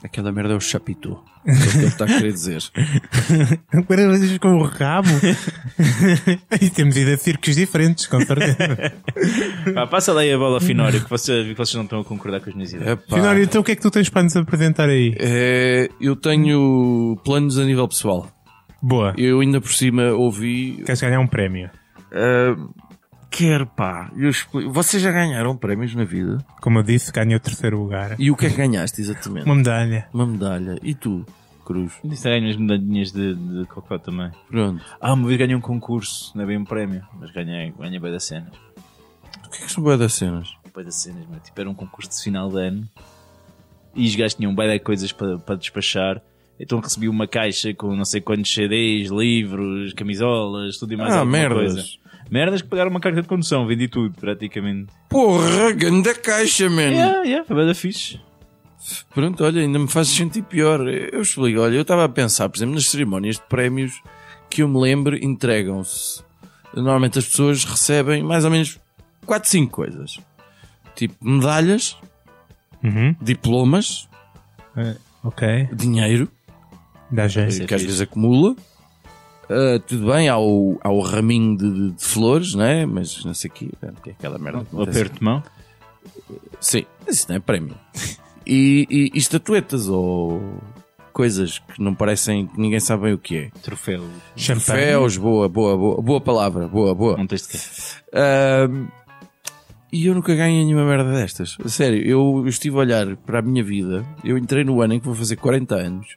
Aquela 0.04 0.32
merda 0.32 0.54
é 0.54 0.56
o 0.56 0.62
chapitô. 0.62 1.24
É 1.46 1.54
o 1.54 1.72
que 1.72 1.78
ele 1.78 1.86
está 1.86 2.06
a 2.06 2.08
querer 2.08 2.32
dizer. 2.34 2.62
Agora 3.74 4.10
vezes 4.10 4.38
com 4.38 4.56
o 4.58 4.64
rabo. 4.64 5.10
e 6.62 6.70
temos 6.70 6.96
ido 6.98 7.12
a 7.12 7.18
circos 7.18 7.56
diferentes, 7.56 8.06
com 8.06 8.20
certeza. 8.20 8.94
Pá, 9.74 9.88
passa 9.88 10.14
lá 10.14 10.22
aí 10.22 10.32
a 10.32 10.38
bola 10.38 10.60
Finório, 10.60 11.04
que, 11.04 11.10
você, 11.10 11.44
que 11.46 11.56
vocês 11.56 11.76
não 11.76 11.84
estão 11.84 12.02
a 12.02 12.04
concordar 12.04 12.42
com 12.42 12.50
as 12.50 12.56
minhas 12.56 12.74
ideias. 12.74 12.92
Epá, 12.92 13.16
Finório, 13.16 13.44
então 13.44 13.62
o 13.62 13.64
que 13.64 13.72
é 13.72 13.76
que 13.76 13.82
tu 13.82 13.90
tens 13.90 14.10
para 14.10 14.24
nos 14.24 14.36
apresentar 14.36 14.90
aí? 14.90 15.16
eh, 15.18 15.90
eu 16.00 16.16
tenho 16.16 17.18
planos 17.24 17.58
a 17.58 17.64
nível 17.64 17.88
pessoal. 17.88 18.30
Boa. 18.82 19.14
Eu 19.18 19.40
ainda 19.40 19.60
por 19.60 19.74
cima 19.74 20.12
ouvi. 20.12 20.82
Queres 20.86 21.02
ganhar 21.02 21.20
um 21.20 21.28
prémio? 21.28 21.70
Quer 23.30 23.66
pá, 23.66 24.10
eu 24.16 24.30
explico. 24.30 24.72
Vocês 24.72 25.02
já 25.04 25.12
ganharam 25.12 25.56
prémios 25.56 25.94
na 25.94 26.06
vida? 26.06 26.38
Como 26.62 26.80
eu 26.80 26.84
disse, 26.84 27.12
ganhei 27.12 27.36
o 27.36 27.40
terceiro 27.40 27.78
lugar. 27.78 28.16
E 28.18 28.32
o 28.32 28.36
que 28.36 28.46
é 28.46 28.50
que 28.50 28.56
ganhaste 28.56 29.02
exatamente? 29.02 29.46
Uma 29.46 29.56
medalha. 29.56 30.08
Uma 30.14 30.26
medalha. 30.26 30.80
E 30.82 30.96
tu, 30.96 31.26
Cruz? 31.66 31.94
Disse 32.04 32.24
ganho 32.30 32.46
umas 32.46 32.56
medalhinhas 32.56 33.12
de, 33.12 33.36
de 33.36 33.66
cocó 33.66 34.00
também. 34.00 34.32
Pronto. 34.50 34.84
Ah, 35.00 35.14
uma 35.14 35.28
vez 35.28 35.38
ganhei 35.38 35.56
um 35.56 35.62
concurso, 35.62 36.32
não 36.36 36.44
é 36.44 36.48
bem 36.48 36.58
um 36.58 36.64
prémio, 36.64 37.06
mas 37.20 37.30
ganhei, 37.32 37.74
ganhei 37.78 38.00
bem 38.00 38.12
das 38.12 38.24
cenas. 38.24 38.54
O 39.46 39.50
que 39.50 39.62
é 39.62 39.66
que 39.66 39.72
são 39.72 39.84
boas 39.84 40.00
das 40.00 40.14
cenas? 40.14 40.56
Bem 40.74 40.86
das 40.86 40.96
cenas, 40.96 41.28
meu. 41.28 41.40
Tipo, 41.40 41.62
era 41.62 41.70
um 41.70 41.76
concurso 41.76 42.10
de 42.10 42.24
final 42.24 42.50
de 42.50 42.60
ano 42.60 42.90
e 43.94 44.06
os 44.06 44.16
gajos 44.16 44.36
tinham 44.36 44.56
bem 44.56 44.70
de 44.70 44.80
coisas 44.80 45.12
para, 45.12 45.38
para 45.38 45.56
despachar. 45.56 46.22
Então 46.60 46.80
recebi 46.80 47.08
uma 47.08 47.28
caixa 47.28 47.74
com 47.74 47.96
não 47.96 48.06
sei 48.06 48.20
quantos 48.22 48.52
CDs, 48.52 49.10
livros, 49.12 49.94
camisolas, 49.94 50.78
tudo 50.78 50.94
e 50.94 50.98
mais 50.98 51.14
Ah, 51.14 51.20
alguma 51.20 51.38
merdas. 51.38 51.74
coisa. 51.74 51.88
Merdas 52.32 52.62
que 52.62 52.68
pagaram 52.68 52.90
uma 52.92 53.00
carta 53.00 53.22
de 53.22 53.28
condução, 53.28 53.66
vendi 53.68 53.88
tudo 53.88 54.14
praticamente. 54.20 54.88
Porra, 55.10 55.72
grande 55.72 56.14
caixa, 56.16 56.70
man. 56.70 56.82
Yeah, 56.82 57.24
yeah, 57.24 57.46
foi 57.46 57.56
bem 57.56 57.66
da 57.68 57.76
fixe. 57.76 58.20
Pronto, 59.14 59.44
olha, 59.44 59.62
ainda 59.62 59.80
me 59.80 59.88
faz 59.88 60.08
sentir 60.10 60.42
pior. 60.44 60.88
Eu 60.88 61.22
explico, 61.22 61.60
olha, 61.62 61.76
eu 61.76 61.82
estava 61.84 62.06
a 62.06 62.10
pensar, 62.10 62.50
por 62.50 62.58
exemplo, 62.58 62.76
nas 62.76 62.88
cerimónias 62.90 63.36
de 63.36 63.44
prémios 63.44 64.02
que 64.50 64.62
eu 64.64 64.68
me 64.68 64.80
lembro, 64.80 65.16
entregam-se 65.24 66.24
normalmente 66.74 67.18
as 67.20 67.26
pessoas 67.26 67.64
recebem 67.66 68.22
mais 68.24 68.46
ou 68.46 68.52
menos 68.52 68.80
4, 69.26 69.50
5 69.50 69.72
coisas. 69.72 70.20
Tipo 70.96 71.16
medalhas, 71.22 71.98
Uhum. 72.84 73.16
diplomas, 73.22 74.08
Ok. 75.24 75.68
dinheiro, 75.74 76.30
Dá 77.12 77.28
jeito. 77.28 77.66
que 77.66 77.74
às 77.74 77.82
vezes 77.84 78.02
acumula. 78.02 78.56
Ah, 79.50 79.80
tudo 79.88 80.12
bem, 80.12 80.28
há 80.28 80.38
o, 80.38 80.78
há 80.84 80.90
o 80.92 81.00
raminho 81.02 81.56
de, 81.58 81.72
de- 81.72 81.92
de 81.92 82.04
flores, 82.06 82.54
né? 82.54 82.86
mas 82.86 83.24
não 83.24 83.34
sei 83.34 83.50
o 83.50 83.54
quê, 83.54 83.70
que 84.04 84.10
é 84.10 84.14
aquela 84.14 84.38
merda. 84.38 84.60
que 84.66 84.76
acontece. 84.76 85.00
aperto 85.00 85.20
de 85.20 85.24
mão. 85.24 85.44
Sim, 86.60 86.86
isso 87.08 87.26
não 87.30 87.36
é 87.36 87.40
prémio. 87.40 87.76
E, 88.50 88.88
e- 88.90 89.12
e 89.14 89.18
estatuetas 89.18 89.90
ou 89.90 90.42
coisas 91.12 91.60
que 91.60 91.82
não 91.82 91.94
parecem, 91.94 92.48
que 92.48 92.58
ninguém 92.58 92.80
sabe 92.80 93.04
bem 93.04 93.14
o 93.14 93.18
que 93.18 93.36
é. 93.36 93.50
Troféu. 93.62 94.06
Champanhe. 94.38 94.64
Troféus, 94.66 95.18
boa, 95.18 95.50
boa, 95.50 95.76
boa, 95.76 96.02
boa 96.02 96.22
palavra, 96.22 96.66
boa, 96.66 96.96
boa. 96.96 97.18
Não 97.18 97.28
tens 97.28 97.46
de? 97.46 97.58
Ahm, 98.18 98.88
e 99.92 100.06
eu 100.06 100.16
nunca 100.16 100.34
ganhei 100.34 100.64
nenhuma 100.64 100.86
merda 100.86 101.12
destas. 101.12 101.58
A 101.62 101.68
Sério, 101.68 102.02
eu, 102.08 102.38
eu 102.44 102.48
estive 102.48 102.78
a 102.78 102.80
olhar 102.80 103.18
para 103.18 103.40
a 103.40 103.42
minha 103.42 103.62
vida. 103.66 104.06
Eu 104.24 104.38
entrei 104.38 104.64
no 104.64 104.82
ano 104.82 104.94
em 104.94 105.00
que 105.02 105.06
vou 105.06 105.16
fazer 105.16 105.36
40 105.36 105.76
anos. 105.76 106.08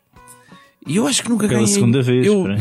E 0.86 0.96
eu 0.96 1.06
acho 1.06 1.22
que 1.22 1.28
nunca 1.28 1.46
Pela 1.46 1.60
ganhei. 1.60 1.74
segunda 1.74 2.02
vez. 2.02 2.26
Eu, 2.26 2.46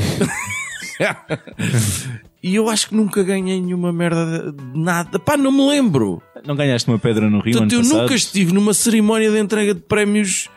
e 2.43 2.55
eu 2.55 2.69
acho 2.69 2.89
que 2.89 2.95
nunca 2.95 3.23
ganhei 3.23 3.59
nenhuma 3.61 3.91
merda 3.91 4.51
de 4.51 4.77
nada. 4.79 5.19
Pá, 5.19 5.37
não 5.37 5.51
me 5.51 5.67
lembro. 5.67 6.21
Não 6.45 6.55
ganhaste 6.55 6.89
uma 6.89 6.99
pedra 6.99 7.29
no 7.29 7.39
Rio 7.39 7.53
Portanto, 7.53 7.73
eu 7.73 7.79
ano 7.79 7.87
passado? 7.89 8.01
nunca 8.03 8.15
estive 8.15 8.53
numa 8.53 8.73
cerimónia 8.73 9.29
de 9.31 9.39
entrega 9.39 9.73
de 9.73 9.81
prémios 9.81 10.49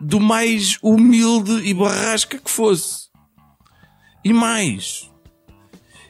do 0.00 0.18
mais 0.20 0.78
humilde 0.82 1.52
e 1.64 1.72
barrasca 1.74 2.38
que 2.38 2.50
fosse. 2.50 3.08
E 4.24 4.32
mais. 4.32 5.10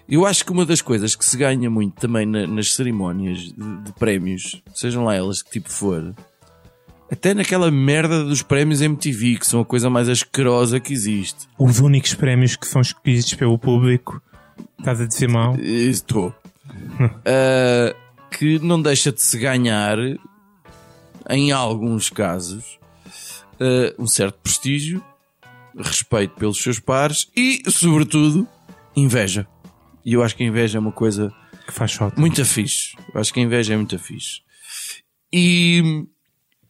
Eu 0.09 0.27
acho 0.27 0.45
que 0.45 0.53
uma 0.53 0.67
das 0.67 0.83
coisas 0.83 1.15
que 1.17 1.25
se 1.25 1.37
ganha 1.37 1.71
muito 1.71 1.95
também 2.01 2.27
na- 2.27 2.47
nas 2.47 2.75
cerimónias 2.75 3.39
de, 3.39 3.53
de 3.85 3.93
prémios, 3.99 4.63
sejam 4.75 5.05
lá 5.05 5.15
elas 5.15 5.43
que 5.43 5.51
tipo 5.51 5.71
for, 5.71 6.15
até 7.13 7.35
naquela 7.35 7.71
merda 7.71 8.25
dos 8.25 8.41
prémios 8.43 8.81
MTV, 8.81 9.37
que 9.39 9.47
são 9.47 9.61
a 9.61 9.65
coisa 9.65 9.91
mais 9.91 10.09
asquerosa 10.09 10.81
que 10.81 10.93
existe. 10.93 11.47
Os 11.59 11.79
únicos 11.79 12.15
prémios 12.15 12.57
que 12.57 12.67
são 12.67 12.81
escolhidos 12.81 13.35
pelo 13.35 13.59
público. 13.59 14.21
Estás 14.79 15.01
a 15.01 15.07
dizer 15.07 15.29
mal? 15.29 15.57
Estou. 15.61 16.35
Ah, 17.27 17.95
que 18.31 18.59
não 18.61 18.81
deixa 18.81 19.13
de 19.13 19.23
se 19.23 19.37
ganhar, 19.39 19.99
em 21.29 21.53
alguns 21.53 22.09
casos, 22.09 22.79
ah, 23.61 23.95
um 23.99 24.07
certo 24.07 24.39
prestígio, 24.43 25.05
respeito 25.77 26.35
pelos 26.37 26.63
seus 26.63 26.79
pares 26.81 27.29
e, 27.37 27.63
sobretudo, 27.71 28.49
inveja. 28.97 29.47
E 30.05 30.15
eu 30.15 30.23
acho 30.23 30.35
que 30.37 30.43
a 30.45 30.47
inveja 30.47 30.79
é 30.79 30.81
uma 30.81 30.93
coisa 30.93 31.33
Que 31.67 31.73
faz 31.73 31.93
falta. 31.93 32.19
muito 32.21 32.43
fixe. 32.45 32.97
Eu 33.15 33.21
acho 33.21 33.33
que 33.35 33.41
a 33.41 33.43
inveja 33.43 33.75
é 33.75 33.77
muito 33.77 33.99
fixe. 33.99 34.41
E, 35.33 36.05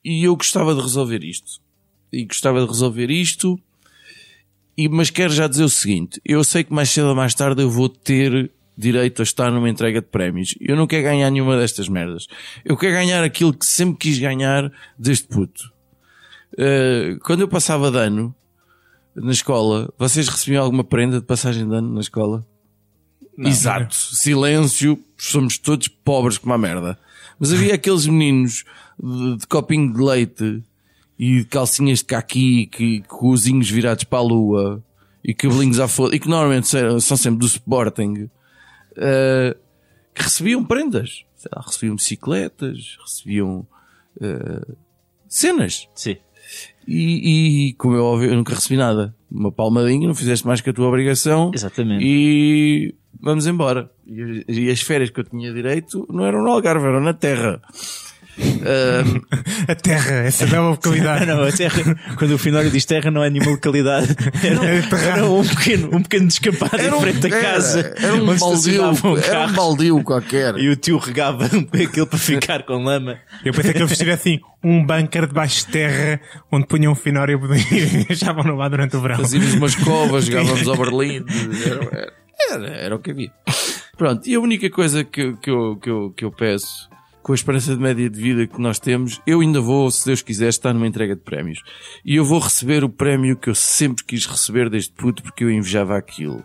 e 0.04 0.24
eu 0.24 0.36
gostava 0.36 0.74
de 0.74 0.80
resolver 0.80 1.22
isto. 1.22 1.60
E 2.12 2.24
gostava 2.24 2.60
de 2.60 2.66
resolver 2.66 3.10
isto. 3.10 3.58
E, 4.76 4.88
mas 4.88 5.10
quero 5.10 5.32
já 5.32 5.46
dizer 5.46 5.64
o 5.64 5.68
seguinte: 5.68 6.20
eu 6.24 6.42
sei 6.44 6.64
que 6.64 6.72
mais 6.72 6.90
cedo 6.90 7.08
ou 7.08 7.14
mais 7.14 7.34
tarde 7.34 7.62
eu 7.62 7.70
vou 7.70 7.88
ter 7.88 8.50
direito 8.76 9.20
a 9.20 9.22
estar 9.22 9.50
numa 9.50 9.68
entrega 9.68 10.00
de 10.00 10.06
prémios. 10.08 10.54
Eu 10.60 10.76
não 10.76 10.86
quero 10.86 11.04
ganhar 11.04 11.30
nenhuma 11.30 11.56
destas 11.56 11.88
merdas. 11.88 12.26
Eu 12.64 12.76
quero 12.76 12.94
ganhar 12.94 13.22
aquilo 13.22 13.52
que 13.52 13.66
sempre 13.66 13.96
quis 13.98 14.18
ganhar 14.18 14.72
desde 14.98 15.24
puto. 15.24 15.72
Uh, 16.54 17.18
quando 17.20 17.40
eu 17.40 17.48
passava 17.48 17.90
de 17.90 17.98
ano 17.98 18.34
na 19.14 19.32
escola, 19.32 19.92
vocês 19.98 20.28
recebiam 20.28 20.64
alguma 20.64 20.84
prenda 20.84 21.20
de 21.20 21.26
passagem 21.26 21.68
de 21.68 21.74
ano 21.74 21.94
na 21.94 22.00
escola? 22.00 22.46
Exato. 23.38 23.94
Silêncio. 23.94 24.98
Somos 25.16 25.58
todos 25.58 25.88
pobres 25.88 26.38
como 26.38 26.52
a 26.54 26.58
merda. 26.58 26.98
Mas 27.42 27.52
havia 27.52 27.74
aqueles 27.74 28.06
meninos 28.06 28.64
de, 29.02 29.38
de 29.38 29.46
copinho 29.48 29.92
de 29.92 30.00
leite 30.00 30.62
e 31.18 31.40
de 31.40 31.44
calcinhas 31.46 31.98
de 31.98 32.04
caqui 32.04 32.66
que, 32.66 33.00
com 33.08 33.30
os 33.30 33.40
zinhos 33.40 33.68
virados 33.68 34.04
para 34.04 34.20
a 34.20 34.22
lua 34.22 34.84
e 35.24 35.34
cabelinhos 35.34 35.80
à 35.80 35.88
foda 35.88 36.14
e 36.14 36.20
que 36.20 36.28
normalmente 36.28 36.68
são, 36.68 37.00
sempre 37.00 37.40
do 37.40 37.46
Sporting 37.46 38.30
eh, 38.96 39.56
que 40.14 40.22
recebiam 40.22 40.64
prendas. 40.64 41.24
Sei 41.34 41.50
lá, 41.52 41.64
recebiam 41.66 41.96
bicicletas, 41.96 42.96
recebiam 43.02 43.66
eh, 44.20 44.74
cenas. 45.26 45.88
Sim. 45.96 46.18
E, 46.86 47.70
e 47.70 47.72
como 47.72 47.96
óbvio, 47.98 48.30
eu 48.30 48.36
nunca 48.36 48.54
recebi 48.54 48.76
nada. 48.76 49.16
Uma 49.32 49.50
palmadinha, 49.50 50.06
não 50.06 50.14
fizeste 50.14 50.46
mais 50.46 50.60
que 50.60 50.70
a 50.70 50.72
tua 50.72 50.88
obrigação. 50.88 51.50
Exatamente. 51.54 52.04
E 52.04 52.94
vamos 53.20 53.46
embora. 53.46 53.90
E, 54.06 54.44
e 54.48 54.70
as 54.70 54.82
férias 54.82 55.10
que 55.10 55.20
eu 55.20 55.24
tinha 55.24 55.52
direito 55.52 56.06
não 56.10 56.24
eram 56.24 56.42
no 56.42 56.50
Algarve, 56.50 56.86
eram 56.86 57.00
na 57.00 57.14
Terra. 57.14 57.62
Ah, 58.38 59.72
A 59.72 59.74
terra, 59.74 60.14
essa 60.24 60.46
bela 60.46 60.66
Ah, 60.66 60.70
localidade. 60.70 61.26
não, 61.26 61.42
a 61.42 61.52
terra, 61.52 61.96
quando 62.16 62.32
o 62.32 62.38
Finório 62.38 62.70
diz 62.70 62.84
terra, 62.84 63.10
não 63.10 63.22
é 63.22 63.30
nenhuma 63.30 63.52
localidade. 63.52 64.16
Era, 64.42 65.06
era 65.06 65.26
um, 65.26 65.44
pequeno, 65.44 65.96
um 65.96 66.02
pequeno 66.02 66.26
descampado 66.26 66.80
em 66.80 67.00
frente 67.00 67.26
à 67.26 67.30
casa. 67.30 67.94
Era, 67.96 68.14
um 68.14 68.28
onde 68.28 68.40
baldio, 68.40 68.82
era 69.24 69.46
um 69.46 69.52
baldio 69.52 70.02
qualquer. 70.02 70.56
E 70.56 70.68
o 70.68 70.76
tio 70.76 70.98
regava 70.98 71.44
aquilo 71.72 72.06
para 72.06 72.18
ficar 72.18 72.62
com 72.62 72.82
lama. 72.82 73.18
Eu 73.44 73.52
pensei 73.52 73.72
que 73.72 73.82
eles 73.82 73.98
tivessem 73.98 74.40
um 74.64 74.84
bunker 74.84 75.26
debaixo 75.26 75.66
de 75.66 75.72
terra 75.72 76.20
onde 76.50 76.66
punham 76.66 76.92
um 76.92 76.96
finório 76.96 77.40
e 77.70 78.04
deixavam 78.04 78.44
no 78.44 78.56
lá 78.56 78.68
durante 78.68 78.96
o 78.96 79.00
verão. 79.00 79.16
Fazíamos 79.16 79.54
umas 79.54 79.74
covas, 79.74 80.26
jogávamos 80.26 80.68
ao 80.68 80.76
Berlim. 80.76 81.24
Era, 81.66 82.12
era, 82.50 82.68
era 82.76 82.96
o 82.96 82.98
que 82.98 83.10
havia. 83.10 83.30
Pronto, 83.96 84.26
e 84.26 84.34
a 84.34 84.40
única 84.40 84.70
coisa 84.70 85.04
que, 85.04 85.34
que, 85.34 85.50
eu, 85.50 85.76
que, 85.76 85.90
eu, 85.90 86.10
que 86.16 86.24
eu 86.24 86.32
peço, 86.32 86.88
com 87.22 87.32
a 87.32 87.34
esperança 87.34 87.74
de 87.74 87.80
média 87.80 88.10
de 88.10 88.20
vida 88.20 88.46
que 88.46 88.60
nós 88.60 88.78
temos, 88.78 89.20
eu 89.26 89.40
ainda 89.40 89.60
vou, 89.60 89.90
se 89.90 90.04
Deus 90.04 90.22
quiser, 90.22 90.48
estar 90.48 90.72
numa 90.74 90.86
entrega 90.86 91.14
de 91.14 91.22
prémios. 91.22 91.62
E 92.04 92.16
eu 92.16 92.24
vou 92.24 92.40
receber 92.40 92.82
o 92.82 92.88
prémio 92.88 93.36
que 93.36 93.48
eu 93.48 93.54
sempre 93.54 94.04
quis 94.04 94.26
receber 94.26 94.68
desde 94.68 94.92
puto, 94.92 95.22
porque 95.22 95.44
eu 95.44 95.50
invejava 95.50 95.96
aquilo. 95.96 96.44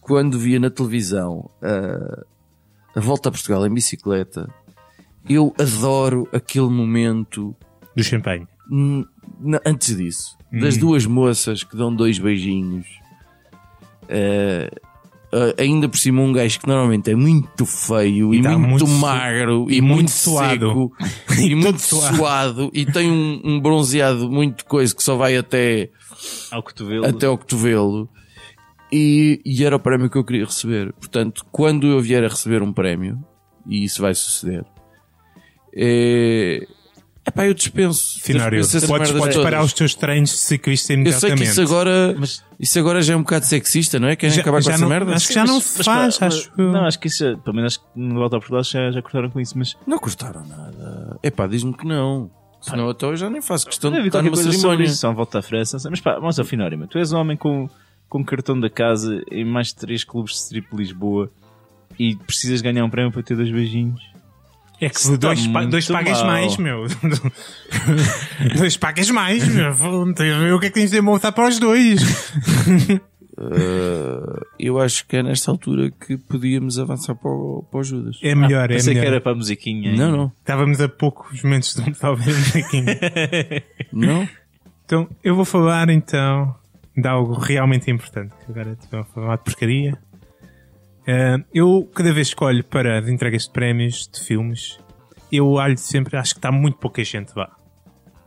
Quando 0.00 0.38
via 0.38 0.60
na 0.60 0.70
televisão 0.70 1.50
a, 1.62 2.98
a 2.98 3.00
volta 3.00 3.28
a 3.28 3.32
Portugal 3.32 3.66
em 3.66 3.72
bicicleta, 3.72 4.52
eu 5.28 5.54
adoro 5.58 6.28
aquele 6.32 6.68
momento 6.68 7.54
Do 7.96 8.02
champanhe. 8.04 8.46
Antes 9.64 9.96
disso, 9.96 10.36
das 10.52 10.76
Hum. 10.76 10.80
duas 10.80 11.06
moças 11.06 11.62
que 11.62 11.76
dão 11.76 11.94
dois 11.94 12.18
beijinhos, 12.18 12.86
eh, 14.08 14.70
eh, 15.32 15.54
ainda 15.58 15.88
por 15.88 15.98
cima 15.98 16.20
um 16.22 16.32
gajo 16.32 16.58
que 16.60 16.66
normalmente 16.66 17.10
é 17.10 17.14
muito 17.14 17.64
feio 17.66 18.34
e, 18.34 18.38
E 18.38 18.42
muito, 18.42 18.58
muito 18.60 18.88
magro 18.88 19.66
e, 19.68 19.76
e 19.76 19.80
muito, 19.80 19.94
muito 19.94 20.10
suado. 20.10 20.68
seco 20.68 20.92
e, 21.40 21.54
muito 21.54 21.80
suado. 21.80 22.16
suado. 22.16 22.70
e 22.72 22.84
tem 22.86 23.10
um, 23.10 23.40
um 23.44 23.60
bronzeado 23.60 24.30
muito 24.30 24.64
coisa 24.64 24.94
que 24.94 25.02
só 25.02 25.16
vai 25.16 25.36
até, 25.36 25.90
Ao 26.50 26.62
cotovelo. 26.62 27.06
até 27.06 27.26
ao 27.26 27.38
cotovelo. 27.38 28.08
E, 28.92 29.40
e 29.46 29.64
era 29.64 29.76
o 29.76 29.80
prémio 29.80 30.10
que 30.10 30.18
eu 30.18 30.24
queria 30.24 30.44
receber. 30.44 30.92
Portanto, 30.94 31.46
quando 31.52 31.86
eu 31.86 32.00
vier 32.00 32.24
a 32.24 32.28
receber 32.28 32.60
um 32.60 32.72
prémio, 32.72 33.18
e 33.64 33.84
isso 33.84 34.02
vai 34.02 34.12
suceder, 34.14 34.64
é. 35.76 36.66
Epá, 37.26 37.46
eu 37.46 37.52
dispenso. 37.54 38.18
Finório, 38.22 38.60
dispenso 38.62 38.86
podes, 38.88 39.12
podes 39.12 39.36
parar 39.36 39.62
os 39.62 39.72
teus 39.74 39.94
treinos 39.94 40.30
de 40.30 40.36
ciclista 40.38 40.92
Eu 40.92 40.96
sei 40.96 41.00
imediatamente. 41.02 41.38
que 41.38 41.44
isso 41.50 41.60
agora, 41.60 42.14
Mas- 42.18 42.42
isso 42.58 42.78
agora 42.78 43.02
já 43.02 43.12
é 43.12 43.16
um 43.16 43.20
bocado 43.22 43.44
sexista, 43.44 43.98
não 44.00 44.08
é? 44.08 44.16
Querem 44.16 44.34
Já- 44.34 44.40
acabar 44.42 44.58
com 44.58 44.62
já 44.62 44.72
essa 44.72 44.80
não- 44.80 44.88
merda? 44.88 45.14
acho 45.14 45.28
que 45.28 45.34
já 45.34 45.44
não 45.44 45.60
se 45.60 45.76
Mas 45.78 45.86
faz, 45.86 46.18
pá, 46.18 46.26
acho. 46.26 46.50
Não, 46.56 46.86
acho 46.86 46.98
que 46.98 47.08
isso, 47.08 47.18
já- 47.24 47.36
pelo 47.36 47.56
menos 47.56 47.74
acho 47.74 47.80
que 47.84 48.00
no 48.00 48.14
Volta 48.14 48.36
a 48.36 48.38
Portugal 48.40 48.64
já, 48.64 48.90
já 48.90 49.02
cortaram 49.02 49.30
com 49.30 49.38
isso, 49.38 49.56
mas 49.58 49.76
Não 49.86 49.98
cortaram 49.98 50.44
nada. 50.46 51.18
Epá, 51.22 51.46
diz-me 51.46 51.74
que 51.74 51.86
não. 51.86 52.30
Senão 52.62 52.90
então 52.90 53.10
eu 53.10 53.16
já 53.16 53.28
nem 53.30 53.40
faço 53.40 53.66
questão 53.66 53.90
de 53.90 53.98
estar 54.06 54.22
numa 54.22 54.36
cerimónia. 54.36 54.84
isso, 54.84 54.96
só 54.96 55.12
volta 55.12 55.38
à 55.38 55.42
França. 55.42 55.76
Mas 55.90 56.00
pá, 56.00 56.14
vamos 56.18 56.38
ao 56.38 56.44
Finório, 56.44 56.86
tu 56.88 56.98
és 56.98 57.12
um 57.12 57.18
homem 57.18 57.36
com, 57.36 57.68
com 58.08 58.24
cartão 58.24 58.58
da 58.58 58.68
casa 58.70 59.22
em 59.30 59.44
mais 59.44 59.68
de 59.68 59.76
três 59.76 60.04
clubes 60.04 60.32
de 60.32 60.38
strip 60.40 60.70
de 60.70 60.76
Lisboa 60.76 61.30
e 61.98 62.16
precisas 62.16 62.60
ganhar 62.62 62.84
um 62.84 62.90
prémio 62.90 63.12
para 63.12 63.22
ter 63.22 63.36
dois 63.36 63.50
beijinhos. 63.50 64.02
É 64.80 64.88
que 64.88 65.16
dois, 65.18 65.38
está 65.40 65.52
pa- 65.52 65.58
muito 65.60 65.70
dois 65.72 65.86
pagas 65.88 66.18
mal. 66.18 66.26
mais, 66.26 66.56
meu. 66.56 66.86
dois 68.56 68.76
pagas 68.76 69.10
mais, 69.10 69.46
meu. 69.48 69.68
A 69.68 70.54
O 70.56 70.60
que 70.60 70.66
é 70.66 70.70
que 70.70 70.74
tens 70.74 70.90
de 70.90 71.00
montar 71.00 71.32
para 71.32 71.48
os 71.48 71.58
dois? 71.58 72.02
Uh, 73.38 74.40
eu 74.58 74.78
acho 74.78 75.06
que 75.06 75.16
é 75.16 75.22
nesta 75.22 75.50
altura 75.50 75.90
que 75.90 76.16
podíamos 76.18 76.78
avançar 76.78 77.14
para 77.14 77.30
o, 77.30 77.64
para 77.70 77.80
o 77.80 77.84
Judas. 77.84 78.18
É 78.22 78.34
melhor, 78.34 78.70
é 78.70 78.74
Pensei 78.74 78.92
que 78.94 79.00
melhor. 79.00 79.12
era 79.14 79.20
para 79.20 79.32
a 79.32 79.34
musiquinha. 79.34 79.92
Não, 79.96 80.10
não. 80.16 80.32
Estávamos 80.40 80.80
a 80.80 80.88
poucos 80.88 81.42
momentos 81.42 81.74
de 81.74 81.90
talvez 81.98 82.54
aqui. 82.56 82.84
Não? 83.92 84.28
Então, 84.84 85.08
eu 85.24 85.34
vou 85.36 85.44
falar 85.44 85.88
então 85.88 86.54
de 86.96 87.06
algo 87.08 87.32
realmente 87.34 87.90
importante. 87.90 88.32
que 88.44 88.50
Agora 88.50 88.76
estou 88.80 89.00
a 89.00 89.04
falar 89.04 89.36
de 89.36 89.44
porcaria. 89.44 89.96
Ah, 91.06 91.42
eu, 91.52 91.88
cada 91.94 92.12
vez 92.12 92.28
que 92.28 92.34
escolho 92.34 92.62
para 92.64 92.98
as 92.98 93.08
entregas 93.08 93.44
de 93.44 93.50
prémios 93.50 94.08
de 94.12 94.20
filmes, 94.20 94.78
eu 95.32 95.46
olho 95.48 95.76
sempre, 95.78 96.16
acho 96.16 96.34
que 96.34 96.38
está 96.38 96.52
muito 96.52 96.78
pouca 96.78 97.02
gente 97.02 97.32
lá. 97.36 97.50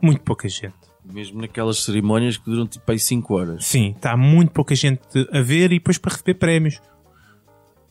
Muito 0.02 0.20
pouca 0.22 0.48
gente. 0.48 0.74
Mesmo 1.04 1.40
naquelas 1.40 1.82
cerimónias 1.84 2.36
que 2.38 2.44
duram 2.46 2.66
tipo 2.66 2.90
aí 2.90 2.98
5 2.98 3.34
horas. 3.34 3.64
Sim, 3.66 3.90
está 3.96 4.16
muito 4.16 4.52
pouca 4.52 4.74
gente 4.74 5.00
a 5.32 5.40
ver 5.40 5.66
e 5.72 5.78
depois 5.78 5.98
para 5.98 6.12
receber 6.12 6.34
prémios. 6.34 6.80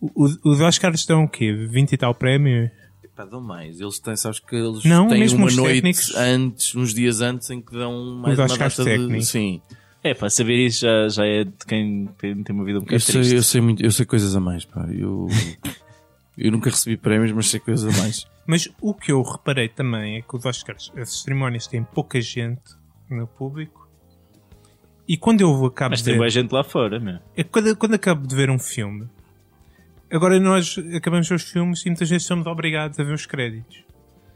O- 0.01 0.25
o- 0.25 0.51
Os 0.51 0.59
Oscars 0.61 1.05
dão 1.05 1.23
o 1.23 1.29
quê? 1.29 1.53
20 1.53 1.93
e 1.93 1.97
tal 1.97 2.13
prémios? 2.13 2.69
Pá, 3.15 3.25
dão 3.25 3.39
mais. 3.39 3.79
Eles 3.79 3.99
têm, 3.99 4.15
sabes 4.15 4.39
que 4.39 4.55
eles 4.55 4.83
Não, 4.83 5.07
têm 5.07 5.19
mesmo 5.19 5.37
uma 5.37 5.51
noite 5.51 5.75
técnicos. 5.75 6.15
antes, 6.15 6.73
uns 6.75 6.93
dias 6.93 7.21
antes, 7.21 7.47
em 7.51 7.61
que 7.61 7.71
dão 7.71 8.15
mais 8.15 8.33
Os 8.33 8.39
uma 8.39 8.45
Oscars 8.45 8.77
data 8.77 8.89
de... 8.89 8.97
técnicos. 8.97 9.27
Sim. 9.27 9.61
É, 10.03 10.13
pá, 10.13 10.29
saber 10.29 10.57
isso 10.65 10.81
já, 10.81 11.07
já 11.07 11.25
é 11.25 11.43
de 11.45 11.65
quem 11.67 12.07
tem, 12.17 12.43
tem 12.43 12.55
uma 12.55 12.65
vida 12.65 12.79
um 12.79 12.81
Eu 12.81 12.85
bocado 12.85 13.03
triste. 13.03 13.23
sei, 13.25 13.37
eu 13.37 13.43
sei 13.43 13.61
muito, 13.61 13.83
eu 13.83 13.91
sei 13.91 14.05
coisas 14.05 14.35
a 14.35 14.39
mais, 14.39 14.65
pá. 14.65 14.85
Eu, 14.91 15.27
eu 16.37 16.51
nunca 16.51 16.69
recebi 16.69 16.97
prémios, 16.97 17.31
mas 17.31 17.49
sei 17.49 17.59
coisas 17.59 17.97
a 17.97 18.01
mais. 18.01 18.25
Mas 18.45 18.67
o 18.81 18.93
que 18.93 19.11
eu 19.13 19.21
reparei 19.21 19.69
também 19.69 20.17
é 20.17 20.21
que 20.21 20.35
os 20.35 20.45
Oscars, 20.45 20.91
as 20.97 21.21
cerimónias 21.21 21.67
têm 21.67 21.83
pouca 21.83 22.19
gente 22.19 22.61
no 23.09 23.25
público. 23.25 23.87
E 25.07 25.15
quando 25.17 25.39
eu 25.41 25.65
acabo 25.65 25.91
Mas 25.91 25.99
de 25.99 26.05
tem 26.05 26.13
ver, 26.13 26.17
boa 26.19 26.29
gente 26.29 26.51
lá 26.51 26.63
fora, 26.63 26.99
meu. 26.99 27.19
é 27.35 27.43
quando, 27.43 27.75
quando 27.77 27.93
acabo 27.93 28.27
de 28.27 28.35
ver 28.35 28.49
um 28.49 28.59
filme, 28.59 29.07
agora 30.11 30.37
nós 30.39 30.75
acabamos 30.95 31.27
de 31.27 31.29
ver 31.29 31.35
os 31.35 31.43
filmes 31.43 31.85
e 31.85 31.89
muitas 31.89 32.09
vezes 32.09 32.27
somos 32.27 32.45
obrigados 32.45 32.99
a 32.99 33.03
ver 33.03 33.13
os 33.13 33.25
créditos. 33.25 33.83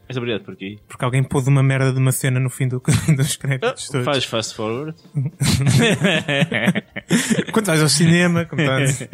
Mas 0.08 0.16
obrigado 0.16 0.42
por 0.42 0.54
aqui. 0.54 0.78
Porque 0.88 1.04
alguém 1.04 1.22
pôs 1.22 1.46
uma 1.46 1.62
merda 1.62 1.92
de 1.92 1.98
uma 1.98 2.12
cena 2.12 2.40
no 2.40 2.48
fim 2.48 2.66
do, 2.66 2.82
dos 3.14 3.36
créditos 3.36 3.88
todos. 3.88 4.06
Faz 4.06 4.24
fast 4.24 4.54
forward. 4.54 4.96
Quando 7.52 7.66
vais 7.66 7.82
ao 7.82 7.88
cinema, 7.88 8.46
como 8.46 8.62
estás. 8.62 9.06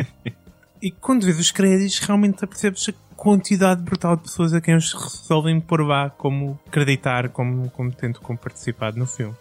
E 0.81 0.91
quando 0.91 1.25
vês 1.25 1.41
os 1.41 1.51
créditos, 1.51 1.99
realmente 1.99 2.47
percebes 2.47 2.91
a 2.91 2.93
quantidade 3.17 3.83
brutal 3.83 4.17
de 4.17 4.25
pessoas 4.25 4.53
a 4.53 4.61
quem 4.61 4.75
eles 4.75 4.93
resolvem 4.93 5.59
pôr 5.59 5.83
vá 5.83 6.11
como 6.11 6.61
acreditar 6.67 7.31
como, 7.31 7.71
como 7.71 7.91
tendo 7.91 8.21
como 8.21 8.39
participado 8.39 8.99
no 8.99 9.07
filme. 9.07 9.35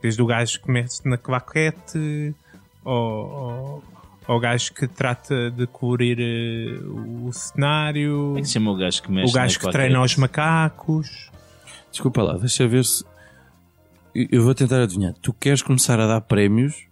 Desde 0.00 0.22
o 0.22 0.26
gajo 0.26 0.62
que 0.62 0.70
mete 0.70 1.00
na 1.04 1.18
claquete, 1.18 2.34
ao, 2.84 2.94
ao, 2.94 3.82
ao 4.30 4.38
gajo 4.38 4.72
que 4.72 4.86
trata 4.86 5.50
de 5.50 5.66
cobrir 5.66 6.18
eh, 6.20 6.78
o 6.84 7.32
cenário, 7.32 8.16
Como 8.16 8.38
é 8.38 8.40
que 8.42 8.46
se 8.46 8.52
chama 8.52 8.70
o 8.70 8.76
gajo 8.76 9.02
que 9.02 9.10
mexe 9.10 9.30
o 9.30 9.34
gajo 9.34 9.58
que 9.58 9.70
treina 9.70 10.00
os 10.00 10.14
macacos. 10.14 11.30
Desculpa 11.90 12.22
lá, 12.22 12.38
deixa 12.38 12.68
ver 12.68 12.84
se. 12.84 13.04
Eu 14.14 14.28
eu 14.30 14.42
vou 14.44 14.54
tentar 14.54 14.80
adivinhar. 14.82 15.14
Tu 15.20 15.32
queres 15.32 15.62
começar 15.62 15.98
a 15.98 16.06
dar 16.06 16.20
prémios 16.20 16.86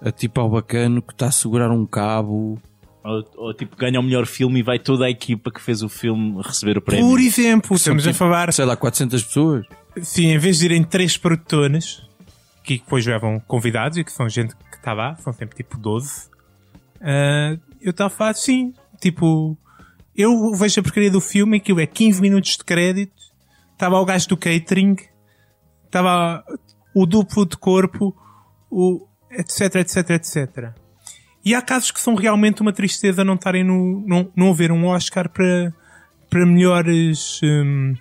a 0.00 0.12
tipo 0.12 0.40
ao 0.40 0.48
bacano 0.48 1.02
que 1.02 1.12
está 1.12 1.26
a 1.26 1.32
segurar 1.32 1.70
um 1.70 1.84
cabo. 1.84 2.60
Ou, 3.02 3.24
ou, 3.36 3.54
tipo, 3.54 3.76
ganha 3.76 3.98
o 3.98 4.02
melhor 4.02 4.26
filme 4.26 4.60
e 4.60 4.62
vai 4.62 4.78
toda 4.78 5.06
a 5.06 5.10
equipa 5.10 5.50
que 5.50 5.60
fez 5.60 5.82
o 5.82 5.88
filme 5.88 6.40
receber 6.42 6.78
o 6.78 6.82
prémio. 6.82 7.08
Por 7.08 7.18
exemplo, 7.18 7.74
estamos 7.74 8.06
a 8.06 8.12
tipo, 8.12 8.18
falar 8.18 8.52
Sei 8.52 8.64
lá, 8.64 8.76
400 8.76 9.24
pessoas. 9.24 9.66
Sim, 10.00 10.26
em 10.26 10.38
vez 10.38 10.58
de 10.58 10.66
irem 10.66 10.84
três 10.84 11.16
produtores, 11.16 12.02
que 12.62 12.78
depois 12.78 13.06
levam 13.06 13.40
convidados 13.40 13.98
e 13.98 14.04
que 14.04 14.12
são 14.12 14.28
gente 14.28 14.54
que 14.54 14.76
está 14.76 14.92
lá, 14.92 15.16
são 15.16 15.32
sempre 15.32 15.56
tipo 15.56 15.78
12, 15.78 16.30
ah, 17.00 17.58
eu 17.80 17.90
estava 17.90 18.12
a 18.12 18.16
falar 18.16 18.34
sim, 18.34 18.74
tipo, 19.00 19.56
eu 20.14 20.52
vejo 20.52 20.80
a 20.80 20.82
porcaria 20.82 21.10
do 21.10 21.20
filme 21.20 21.56
e 21.56 21.60
aquilo 21.60 21.80
é 21.80 21.86
15 21.86 22.20
minutos 22.20 22.56
de 22.56 22.64
crédito, 22.64 23.14
estava 23.72 23.98
o 23.98 24.04
gajo 24.04 24.28
do 24.28 24.36
catering, 24.36 24.96
estava 25.86 26.44
o 26.94 27.06
duplo 27.06 27.46
de 27.46 27.56
corpo, 27.56 28.14
o 28.70 29.06
etc, 29.30 29.76
etc, 29.76 30.10
etc. 30.10 30.72
E 31.44 31.54
há 31.54 31.62
casos 31.62 31.90
que 31.90 32.00
são 32.00 32.14
realmente 32.14 32.60
uma 32.60 32.72
tristeza 32.72 33.24
não 33.24 33.34
estarem 33.34 33.64
no, 33.64 34.04
não, 34.06 34.30
não 34.36 34.50
haver 34.50 34.70
um 34.70 34.86
Oscar 34.86 35.30
para, 35.30 35.72
para 36.28 36.44
melhores, 36.44 37.40
hum, 37.42 37.94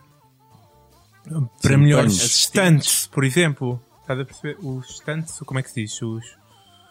para 1.61 1.75
Sim, 1.75 1.77
melhores 1.77 2.13
stunts, 2.13 3.07
por 3.07 3.23
exemplo. 3.23 3.81
Estás 4.09 4.21
a 4.21 4.25
perceber? 4.25 4.57
Os 4.63 4.87
stunts, 4.95 5.39
como 5.45 5.59
é 5.59 5.63
que 5.63 5.69
se 5.69 5.81
diz? 5.83 6.01
Os, 6.01 6.25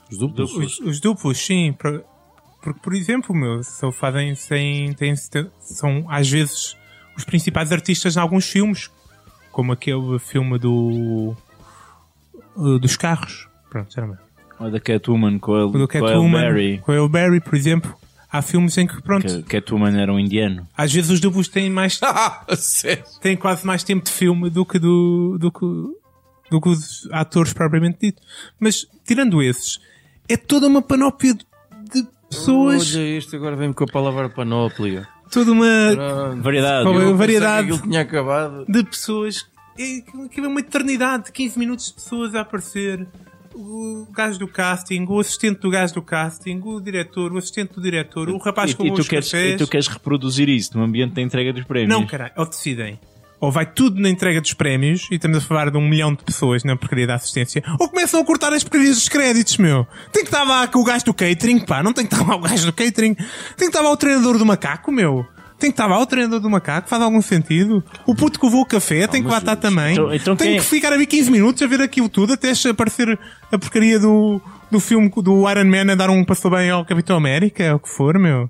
Os 0.08 0.18
duplos. 0.18 0.54
os, 0.54 0.78
os 0.78 1.00
duplos, 1.00 1.36
sim. 1.36 1.72
Porque, 1.72 2.04
por 2.80 2.94
exemplo, 2.94 3.34
meu, 3.34 3.60
só 3.64 3.90
fazem 3.90 4.36
sem, 4.36 4.92
têm, 4.92 5.14
são 5.58 6.06
às 6.08 6.30
vezes 6.30 6.76
os 7.16 7.24
principais 7.24 7.72
artistas 7.72 8.16
em 8.16 8.20
alguns 8.20 8.48
filmes, 8.48 8.88
como 9.50 9.72
aquele 9.72 10.20
filme 10.20 10.60
do 10.60 11.34
dos 12.56 12.96
carros. 12.96 13.48
Pronto, 13.68 13.92
já 13.92 14.06
não 14.06 14.16
Ou 14.60 14.70
da 14.70 14.78
Catwoman 14.78 15.40
com 15.40 15.54
a, 15.54 15.66
O 15.66 15.72
do 15.72 15.78
com 15.88 15.98
a 15.98 16.00
Catwoman, 16.00 16.40
Barry. 16.40 16.78
com 16.78 16.92
a 16.92 17.08
Barry, 17.08 17.40
por 17.40 17.56
exemplo. 17.56 17.92
Há 18.30 18.42
filmes 18.42 18.76
em 18.78 18.86
que, 18.86 19.02
pronto, 19.02 19.26
Que 19.26 19.42
Catwoman 19.60 19.98
era 19.98 20.12
um 20.12 20.20
indiano. 20.20 20.68
às 20.76 20.92
vezes 20.92 21.10
os 21.10 21.18
duplos 21.18 21.48
têm 21.48 21.68
mais 21.68 21.98
têm 23.20 23.36
quase 23.36 23.66
mais 23.66 23.82
tempo 23.82 24.04
de 24.04 24.12
filme 24.12 24.50
do 24.50 24.64
que 24.64 24.78
do, 24.78 25.36
do 25.40 25.50
que, 25.50 25.97
do 26.50 26.60
que 26.60 26.68
os 26.68 27.08
atores 27.12 27.52
propriamente 27.52 27.98
dito. 28.00 28.22
Mas, 28.58 28.86
tirando 29.04 29.42
esses, 29.42 29.78
é 30.28 30.36
toda 30.36 30.66
uma 30.66 30.82
panóplia 30.82 31.34
de, 31.34 31.44
de 31.92 32.08
pessoas, 32.28 32.94
Olha, 32.94 33.02
este 33.02 33.36
agora 33.36 33.56
vem-me 33.56 33.74
com 33.74 33.84
a 33.84 33.88
palavra 33.88 34.28
panóplia. 34.28 35.08
toda 35.30 35.52
uma 35.52 35.66
Pronto. 35.94 36.42
Variedade. 36.42 36.84
Qual 36.84 37.00
é 37.00 37.12
variedade? 37.12 37.72
que 37.72 37.82
tinha 37.82 38.00
acabado. 38.00 38.64
de 38.68 38.84
pessoas. 38.84 39.46
É, 39.78 39.98
aquilo 40.24 40.46
é 40.46 40.48
uma 40.48 40.60
eternidade 40.60 41.26
de 41.26 41.32
15 41.32 41.58
minutos 41.58 41.86
de 41.86 41.94
pessoas 41.94 42.34
a 42.34 42.40
aparecer. 42.40 43.06
O 43.54 44.06
gajo 44.12 44.38
do 44.38 44.46
casting, 44.46 45.04
o 45.08 45.18
assistente 45.18 45.60
do 45.60 45.70
gajo 45.70 45.94
do 45.94 46.02
casting, 46.02 46.60
o 46.64 46.80
diretor, 46.80 47.32
o 47.32 47.38
assistente 47.38 47.74
do 47.74 47.80
diretor, 47.82 48.28
o 48.28 48.38
rapaz 48.38 48.70
e, 48.70 48.74
com 48.76 48.86
e, 48.86 48.92
tu 48.92 49.00
os 49.00 49.08
queres, 49.08 49.32
e 49.32 49.56
tu 49.56 49.66
queres 49.66 49.88
reproduzir 49.88 50.48
isso 50.48 50.78
no 50.78 50.84
ambiente 50.84 51.14
da 51.14 51.22
entrega 51.22 51.52
dos 51.52 51.64
prémios? 51.64 51.88
Não, 51.88 52.06
caralho, 52.06 52.32
ou 52.36 52.46
decidem. 52.46 53.00
Ou 53.40 53.52
vai 53.52 53.64
tudo 53.66 54.00
na 54.00 54.08
entrega 54.08 54.40
dos 54.40 54.52
prémios, 54.52 55.06
e 55.10 55.14
estamos 55.14 55.38
a 55.38 55.40
falar 55.40 55.70
de 55.70 55.76
um 55.78 55.88
milhão 55.88 56.12
de 56.12 56.24
pessoas 56.24 56.64
na 56.64 56.74
porcaria 56.76 57.06
da 57.06 57.14
assistência, 57.14 57.62
ou 57.78 57.88
começam 57.88 58.20
a 58.20 58.24
cortar 58.24 58.52
as 58.52 58.64
porcarias 58.64 58.96
dos 58.96 59.08
créditos, 59.08 59.56
meu. 59.58 59.86
Tem 60.12 60.24
que 60.24 60.28
estar 60.28 60.42
lá 60.44 60.66
com 60.66 60.80
o 60.80 60.84
gajo 60.84 61.04
do 61.04 61.14
catering, 61.14 61.60
pá, 61.60 61.82
não 61.82 61.92
tem 61.92 62.04
que 62.04 62.12
estar 62.14 62.26
lá 62.26 62.34
o 62.36 62.40
gajo 62.40 62.66
do 62.66 62.72
catering. 62.72 63.14
Tem 63.14 63.24
que 63.56 63.64
estar 63.66 63.80
lá 63.80 63.90
o 63.90 63.96
treinador 63.96 64.38
do 64.38 64.44
macaco, 64.46 64.90
meu. 64.90 65.24
Tem 65.58 65.70
que 65.70 65.74
estar 65.74 65.86
lá 65.88 65.98
o 66.00 66.06
treinador 66.06 66.38
do 66.40 66.48
macaco, 66.50 66.88
faz 66.88 67.02
algum 67.02 67.20
sentido. 67.20 67.82
O 68.06 68.14
puto 68.14 68.38
que 68.38 68.46
levou 68.46 68.62
o 68.62 68.66
café 68.66 69.06
tem 69.08 69.22
que 69.22 69.28
lá 69.28 69.38
estar 69.38 69.56
também. 69.56 69.92
Então- 69.92 70.14
então 70.14 70.36
tem 70.36 70.50
que 70.56 70.64
ficar 70.64 70.92
a 70.92 70.96
ver 70.96 71.06
15 71.06 71.30
minutos 71.32 71.60
a 71.62 71.66
ver 71.66 71.80
aquilo 71.80 72.08
tudo 72.08 72.32
até 72.34 72.52
aparecer 72.70 73.18
a 73.52 73.58
porcaria 73.58 73.98
do, 73.98 74.40
do 74.70 74.78
filme 74.78 75.10
do 75.16 75.50
Iron 75.50 75.64
Man 75.64 75.92
a 75.92 75.94
dar 75.96 76.10
um 76.10 76.24
passou 76.24 76.50
bem 76.50 76.70
ao 76.70 76.84
Capitão 76.84 77.16
América, 77.16 77.62
é 77.64 77.74
o 77.74 77.78
que 77.80 77.88
for, 77.88 78.16
meu. 78.20 78.48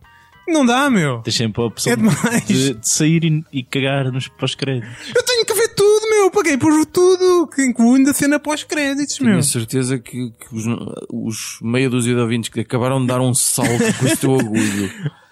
Não 0.48 0.64
dá, 0.64 0.88
meu. 0.88 1.20
Tens 1.22 1.34
sempre 1.36 1.62
a 1.62 1.66
opção 1.66 1.92
É 1.92 1.96
demais. 1.96 2.46
de, 2.46 2.74
de 2.74 2.88
sair 2.88 3.24
e, 3.24 3.44
e 3.52 3.62
cagar 3.62 4.10
nos 4.10 4.28
pós-créditos. 4.28 4.88
Eu 5.14 5.22
tenho 5.22 5.44
que 5.44 5.54
ver 5.54 5.68
tudo, 5.74 6.08
meu. 6.10 6.30
Paguei 6.30 6.56
por 6.56 6.86
tudo, 6.86 7.46
que 7.48 7.62
incluindo 7.62 8.10
a 8.10 8.14
cena 8.14 8.38
pós-créditos, 8.40 9.18
meu. 9.20 9.32
Tenho 9.32 9.42
certeza 9.42 9.98
que, 9.98 10.30
que 10.30 10.54
os, 10.54 10.64
os 11.12 11.58
meia 11.62 11.90
dúzia 11.90 12.14
de 12.14 12.20
ouvintes 12.20 12.48
que 12.50 12.60
acabaram 12.60 13.00
de 13.00 13.06
dar 13.06 13.20
um 13.20 13.34
salto 13.34 13.68
com 13.98 14.06
o 14.06 14.16
teu 14.16 14.30
orgulho. 14.32 14.90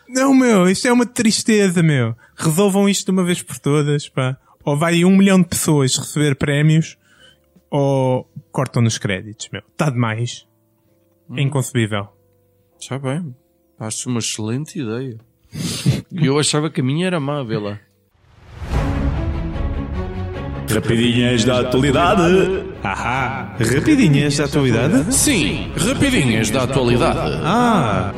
Não, 0.08 0.32
meu, 0.34 0.68
isto 0.68 0.86
é 0.86 0.92
uma 0.92 1.06
tristeza, 1.06 1.82
meu. 1.82 2.14
Resolvam 2.36 2.88
isto 2.88 3.06
de 3.06 3.10
uma 3.10 3.24
vez 3.24 3.42
por 3.42 3.58
todas, 3.58 4.08
pá. 4.08 4.36
Ou 4.64 4.76
vai 4.76 5.04
um 5.04 5.16
milhão 5.16 5.40
de 5.40 5.48
pessoas 5.48 5.96
receber 5.96 6.36
prémios, 6.36 6.96
ou 7.70 8.28
cortam 8.52 8.82
nos 8.82 8.98
créditos, 8.98 9.48
meu. 9.52 9.62
Está 9.72 9.90
demais. 9.90 10.46
É 11.36 11.40
inconcebível. 11.42 12.08
Já 12.80 12.98
bem. 12.98 13.34
Acho 13.78 14.08
uma 14.08 14.20
excelente 14.20 14.80
ideia. 14.80 15.18
E 16.10 16.24
eu 16.26 16.38
achava 16.38 16.70
que 16.70 16.80
a 16.80 16.84
minha 16.84 17.06
era 17.06 17.20
má, 17.20 17.42
vê 17.42 17.58
lá. 17.58 17.78
Rapidinhas 20.72 21.44
da 21.44 21.60
atualidade. 21.60 22.22
Ahá. 22.82 23.54
Rapidinhas 23.58 24.36
da 24.36 24.44
atualidade? 24.44 25.14
Sim, 25.14 25.72
rapidinhas 25.76 26.50
da 26.50 26.62
atualidade. 26.64 27.40
Ah! 27.44 28.12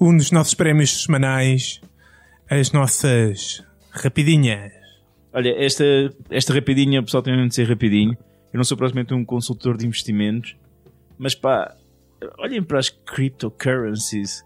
Um 0.00 0.16
dos 0.16 0.30
nossos 0.30 0.54
prémios 0.54 1.04
semanais, 1.04 1.80
as 2.48 2.72
nossas 2.72 3.62
rapidinhas. 3.90 4.72
Olha, 5.32 5.54
esta, 5.62 5.84
esta 6.30 6.54
rapidinha, 6.54 7.00
o 7.00 7.04
pessoal 7.04 7.22
tem 7.22 7.34
mesmo 7.34 7.48
de 7.48 7.54
ser 7.54 7.68
rapidinho. 7.68 8.16
Eu 8.52 8.56
não 8.56 8.64
sou 8.64 8.76
propriamente 8.76 9.12
um 9.12 9.24
consultor 9.24 9.76
de 9.76 9.86
investimentos, 9.86 10.56
mas 11.18 11.34
pá, 11.34 11.74
olhem 12.38 12.62
para 12.62 12.78
as 12.78 12.88
cryptocurrencies, 12.88 14.44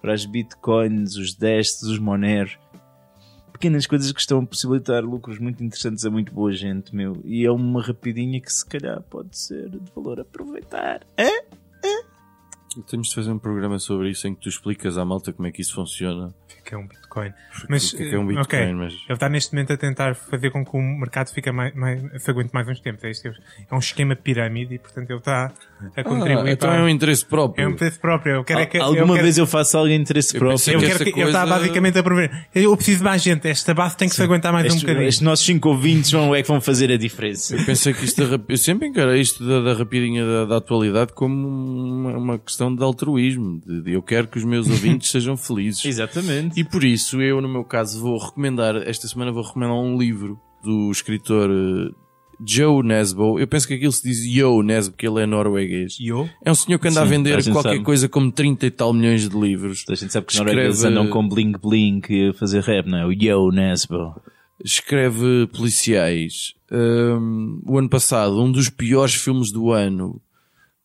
para 0.00 0.12
as 0.12 0.24
bitcoins, 0.24 1.16
os 1.16 1.34
destes, 1.34 1.82
os 1.82 1.98
moneros. 1.98 2.58
Pequenas 3.52 3.86
coisas 3.86 4.10
que 4.10 4.20
estão 4.20 4.40
a 4.40 4.46
possibilitar 4.46 5.04
lucros 5.04 5.38
muito 5.38 5.62
interessantes 5.62 6.04
a 6.04 6.10
muito 6.10 6.32
boa 6.32 6.52
gente, 6.52 6.94
meu. 6.94 7.20
E 7.24 7.46
é 7.46 7.50
uma 7.50 7.80
rapidinha 7.80 8.40
que 8.40 8.52
se 8.52 8.66
calhar 8.66 9.00
pode 9.02 9.38
ser 9.38 9.70
de 9.70 9.78
valor 9.94 10.18
aproveitar. 10.18 11.06
É? 11.16 11.44
Temos 12.88 13.08
de 13.08 13.14
fazer 13.14 13.30
um 13.30 13.38
programa 13.38 13.78
sobre 13.78 14.10
isso 14.10 14.26
em 14.26 14.34
que 14.34 14.40
tu 14.40 14.48
explicas 14.48 14.96
à 14.96 15.04
malta 15.04 15.32
como 15.32 15.46
é 15.46 15.52
que 15.52 15.60
isso 15.60 15.74
funciona. 15.74 16.28
O 16.28 16.62
que 16.64 16.74
é 16.74 16.78
um 16.78 16.88
Bitcoin? 17.12 17.32
Mas, 17.68 17.92
o 17.92 17.96
que 17.96 18.02
é 18.02 18.08
que 18.08 18.14
é 18.14 18.18
um 18.18 18.22
eh, 18.22 18.26
Bitcoin, 18.34 18.42
ok, 18.62 18.72
mas- 18.74 18.92
Ele 18.92 19.02
está 19.10 19.28
neste 19.28 19.52
momento 19.52 19.72
a 19.72 19.76
tentar 19.76 20.14
fazer 20.14 20.50
com 20.50 20.64
que 20.64 20.76
o 20.76 20.80
mercado 20.80 21.30
fique 21.32 21.50
mais, 21.52 21.74
mais, 21.74 22.00
se 22.22 22.30
aguente 22.30 22.50
mais 22.52 22.66
uns 22.68 22.80
tempos. 22.80 23.04
É, 23.04 23.10
isto, 23.10 23.28
é 23.28 23.74
um 23.74 23.78
esquema 23.78 24.14
de 24.14 24.22
pirâmide 24.22 24.74
e, 24.74 24.78
portanto, 24.78 25.10
ele 25.10 25.18
está 25.18 25.52
a 25.96 26.02
contribuir 26.04 26.48
Ah, 26.48 26.52
então 26.52 26.68
para... 26.70 26.78
é 26.78 26.82
um 26.82 26.88
interesse 26.88 27.24
próprio. 27.26 27.64
É 27.64 27.68
um 27.68 27.74
preço 27.74 28.00
próprio. 28.00 28.34
Eu 28.36 28.44
quero 28.44 28.60
é 28.60 28.66
que, 28.66 28.78
eu 28.78 28.82
Alguma 28.82 29.14
quero- 29.14 29.22
vez 29.24 29.38
eu 29.38 29.46
faço 29.46 29.76
algo 29.76 29.90
em 29.90 30.00
interesse 30.00 30.34
Eu 30.36 30.40
próprio. 30.40 30.72
Eu 30.74 30.80
que 30.80 30.86
quero 30.86 30.98
que 31.04 31.10
ele 31.20 31.22
está 31.26 31.40
coisa- 31.40 31.54
basicamente 31.58 31.98
a 31.98 32.02
prover. 32.02 32.46
Eu 32.54 32.74
preciso 32.76 32.98
de 32.98 33.04
mais 33.04 33.22
gente. 33.22 33.46
Esta 33.48 33.74
base 33.74 33.96
tem 33.96 34.08
que 34.08 34.14
se 34.14 34.22
aguentar 34.22 34.52
mais 34.52 34.64
um 34.64 34.68
Estes, 34.68 34.82
bocadinho. 34.82 35.06
estes 35.08 35.22
nossos 35.22 35.44
5 35.44 35.68
ouvintes 35.68 36.10
vão, 36.10 36.34
é 36.34 36.42
que 36.42 36.48
vão 36.48 36.60
fazer 36.60 36.90
a 36.90 36.96
diferença. 36.96 37.56
Eu 37.56 37.64
pensei 37.66 37.92
que 37.92 38.04
isto 38.04 38.22
eu 38.48 38.56
sempre 38.56 38.88
encarei 38.88 39.20
isto 39.20 39.44
da, 39.46 39.60
da 39.60 39.74
rapidinha 39.78 40.24
da, 40.24 40.44
da 40.46 40.56
atualidade 40.56 41.12
como 41.12 41.34
uma, 41.48 42.16
uma 42.16 42.38
questão 42.38 42.62
questão 42.62 42.74
de 42.76 42.82
altruísmo, 42.84 43.60
de, 43.66 43.82
de 43.82 43.92
eu 43.94 44.02
quero 44.02 44.28
que 44.28 44.36
os 44.38 44.44
meus 44.44 44.68
ouvintes 44.70 45.10
sejam 45.10 45.36
felizes. 45.36 45.84
Exatamente. 45.84 46.60
E 46.60 46.62
por 46.62 46.84
isso 46.84 47.01
eu, 47.20 47.40
no 47.40 47.48
meu 47.48 47.64
caso, 47.64 48.00
vou 48.00 48.18
recomendar, 48.18 48.76
esta 48.88 49.06
semana 49.08 49.32
vou 49.32 49.42
recomendar 49.42 49.76
um 49.76 49.96
livro 49.98 50.38
do 50.62 50.90
escritor 50.90 51.50
eh, 51.50 51.90
Joe 52.44 52.82
Nesbo. 52.84 53.38
Eu 53.38 53.46
penso 53.48 53.66
que 53.68 53.74
aquilo 53.74 53.92
se 53.92 54.02
diz 54.02 54.24
Joe 54.32 54.64
Nesbo, 54.64 54.92
porque 54.92 55.06
ele 55.06 55.22
é 55.22 55.26
norueguês. 55.26 55.96
Eu? 56.00 56.28
É 56.44 56.50
um 56.50 56.54
senhor 56.54 56.78
que 56.78 56.88
anda 56.88 57.00
a 57.00 57.04
Sim, 57.04 57.08
a 57.08 57.10
vender 57.16 57.40
gente 57.42 57.52
qualquer 57.52 57.72
sabe. 57.72 57.84
coisa 57.84 58.08
como 58.08 58.30
30 58.32 58.66
e 58.66 58.70
tal 58.70 58.92
milhões 58.92 59.28
de 59.28 59.36
livros. 59.38 59.84
A 59.88 59.94
gente 59.94 60.12
sabe 60.12 60.26
que 60.26 60.32
os 60.32 60.36
Escreve- 60.38 60.54
noruegueses 60.56 60.84
andam 60.84 61.08
com 61.08 61.28
bling 61.28 61.52
bling 61.52 62.00
a 62.30 62.32
fazer 62.34 62.62
rap, 62.62 62.86
não 62.88 62.98
é? 62.98 63.06
O 63.06 63.12
Yo 63.12 63.50
Nesbo. 63.50 64.14
Escreve 64.64 65.48
policiais. 65.52 66.54
Hum, 66.70 67.60
o 67.66 67.78
ano 67.78 67.88
passado, 67.88 68.40
um 68.40 68.50
dos 68.50 68.68
piores 68.70 69.14
filmes 69.14 69.50
do 69.50 69.72
ano, 69.72 70.20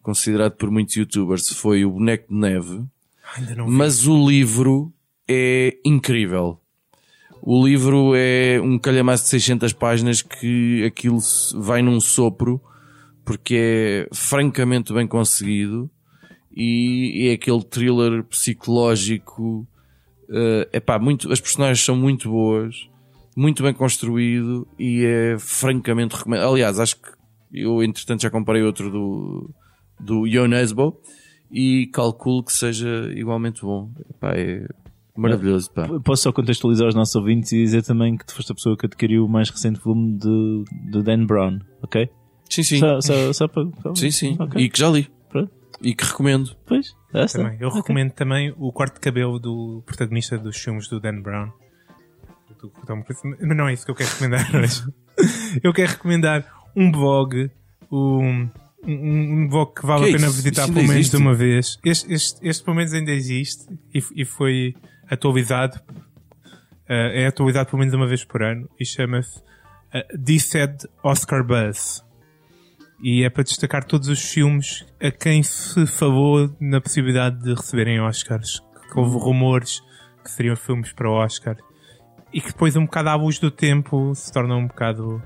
considerado 0.01 0.53
por 0.53 0.71
muitos 0.71 0.95
youtubers, 0.95 1.47
foi 1.49 1.85
O 1.85 1.91
Boneco 1.91 2.27
de 2.33 2.39
Neve. 2.39 2.83
Mas 3.67 4.07
o 4.07 4.27
livro 4.29 4.91
é 5.27 5.77
incrível. 5.85 6.59
O 7.41 7.65
livro 7.65 8.13
é 8.15 8.59
um 8.61 8.77
calhamaço 8.77 9.23
de 9.23 9.29
600 9.29 9.73
páginas 9.73 10.21
que 10.21 10.83
aquilo 10.85 11.19
vai 11.55 11.81
num 11.81 11.99
sopro 11.99 12.61
porque 13.23 13.55
é 13.55 14.15
francamente 14.15 14.93
bem 14.93 15.05
conseguido 15.05 15.89
e 16.55 17.27
é 17.29 17.33
aquele 17.33 17.61
thriller 17.61 18.23
psicológico. 18.23 19.67
É 20.71 20.77
epá, 20.77 20.97
muito, 20.97 21.31
as 21.31 21.39
personagens 21.41 21.83
são 21.83 21.95
muito 21.95 22.29
boas, 22.29 22.89
muito 23.35 23.61
bem 23.63 23.73
construído 23.73 24.65
e 24.79 25.05
é 25.05 25.37
francamente 25.37 26.15
recomendado. 26.15 26.53
Aliás, 26.53 26.79
acho 26.79 26.95
que 26.95 27.09
eu 27.53 27.83
entretanto 27.83 28.21
já 28.21 28.29
comparei 28.29 28.63
outro 28.63 28.89
do, 28.89 29.49
do 29.99 30.25
Ionesbo 30.25 30.97
e 31.51 31.87
calculo 31.87 32.43
que 32.43 32.53
seja 32.53 33.11
igualmente 33.13 33.61
bom. 33.61 33.91
Epá, 34.09 34.33
é 34.35 34.65
maravilhoso. 35.17 35.71
Pá. 35.71 35.87
Posso 36.03 36.23
só 36.23 36.31
contextualizar 36.31 36.87
os 36.87 36.95
nossos 36.95 37.15
ouvintes 37.15 37.51
e 37.51 37.57
dizer 37.63 37.83
também 37.83 38.15
que 38.17 38.25
tu 38.25 38.33
foste 38.35 38.51
a 38.51 38.55
pessoa 38.55 38.77
que 38.77 38.85
adquiriu 38.85 39.25
o 39.25 39.29
mais 39.29 39.49
recente 39.49 39.79
volume 39.79 40.17
de, 40.17 40.63
de 40.91 41.03
Dan 41.03 41.25
Brown, 41.25 41.59
ok? 41.81 42.09
Sim, 42.49 42.63
sim. 42.63 42.79
Só, 42.79 43.01
só, 43.01 43.33
só 43.33 43.47
para. 43.47 43.63
só- 43.83 43.95
Sim, 43.95 44.11
sim. 44.11 44.37
ok. 44.39 44.61
E 44.61 44.69
que 44.69 44.79
já 44.79 44.89
li. 44.89 45.07
Pronto. 45.29 45.51
E 45.81 45.93
que 45.93 46.03
recomendo. 46.05 46.55
Pois. 46.65 46.95
Também. 47.33 47.57
Eu 47.59 47.69
recomendo 47.69 48.11
também 48.11 48.53
o 48.57 48.71
corte 48.71 48.95
de 48.95 48.99
cabelo 48.99 49.39
do 49.39 49.81
protagonista 49.85 50.37
dos 50.37 50.55
filmes 50.57 50.87
do 50.87 50.99
Dan 50.99 51.21
Brown. 51.21 51.49
Mas 53.39 53.57
não 53.57 53.67
é 53.67 53.73
isso 53.73 53.85
que 53.85 53.91
eu 53.91 53.95
quero 53.95 54.09
recomendar 54.09 54.55
hoje. 54.55 54.83
Eu 55.63 55.73
quero 55.73 55.91
recomendar 55.93 56.45
um 56.75 56.91
blog, 56.91 57.49
um, 57.91 58.47
um, 58.85 59.41
um 59.43 59.47
blog 59.49 59.73
que 59.73 59.85
vale 59.85 60.01
Que 60.03 60.05
a 60.05 60.09
é 60.09 60.13
pena 60.13 60.27
isso? 60.27 60.35
visitar 60.35 60.63
Isso 60.63 60.73
pelo 60.73 60.85
menos 60.87 60.95
existe? 60.99 61.17
uma 61.17 61.33
vez. 61.33 61.79
Este, 61.83 62.13
este, 62.13 62.47
este 62.47 62.63
pelo 62.63 62.77
menos 62.77 62.93
ainda 62.93 63.11
existe 63.11 63.65
e, 63.93 63.99
e 64.15 64.25
foi 64.25 64.75
atualizado. 65.09 65.79
eh, 66.87 67.23
é 67.23 67.27
atualizado 67.27 67.69
pelo 67.69 67.79
menos 67.79 67.93
uma 67.93 68.07
vez 68.07 68.23
por 68.23 68.41
ano 68.41 68.69
e 68.79 68.85
chama-se 68.85 69.39
uh, 69.39 70.17
Dissed 70.17 70.87
Oscar 71.03 71.43
Buzz 71.43 72.05
e 73.01 73.23
é 73.23 73.29
para 73.29 73.43
destacar 73.43 73.83
todos 73.83 74.07
os 74.07 74.19
filmes 74.19 74.85
a 75.01 75.11
quem 75.11 75.43
se 75.43 75.85
falou 75.85 76.49
na 76.59 76.81
possibilidade 76.81 77.43
de 77.43 77.53
receberem 77.53 78.01
Oscars. 78.01 78.59
Que 78.91 78.99
houve 78.99 79.17
rumores 79.17 79.81
que 80.23 80.31
seriam 80.31 80.55
filmes 80.55 80.91
para 80.93 81.09
Oscar 81.09 81.57
e 82.33 82.41
que 82.41 82.47
depois, 82.47 82.75
um 82.75 82.85
bocado 82.85 83.09
à 83.09 83.15
luz 83.15 83.39
do 83.39 83.51
tempo, 83.51 84.13
se 84.15 84.31
tornam 84.31 84.59
um 84.59 84.67
bocado 84.67 85.21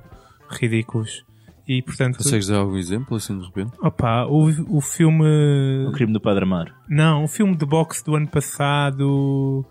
ridículos. 0.50 1.26
E 1.72 1.82
portanto, 1.82 2.18
Consegues 2.18 2.48
dar 2.48 2.58
algum 2.58 2.76
exemplo 2.76 3.16
assim 3.16 3.40
de 3.40 3.46
repente? 3.46 3.72
opa, 3.82 4.26
o, 4.26 4.78
o 4.78 4.82
filme. 4.82 5.86
O 5.88 5.94
crime 5.94 6.12
do 6.12 6.20
Padre 6.20 6.44
Amaro. 6.44 6.74
Não, 6.90 7.24
o 7.24 7.30
filme 7.30 7.56
de 7.56 7.66
boxe 7.66 8.04
do 8.04 8.14
ano 8.14 8.28
passado 8.28 9.66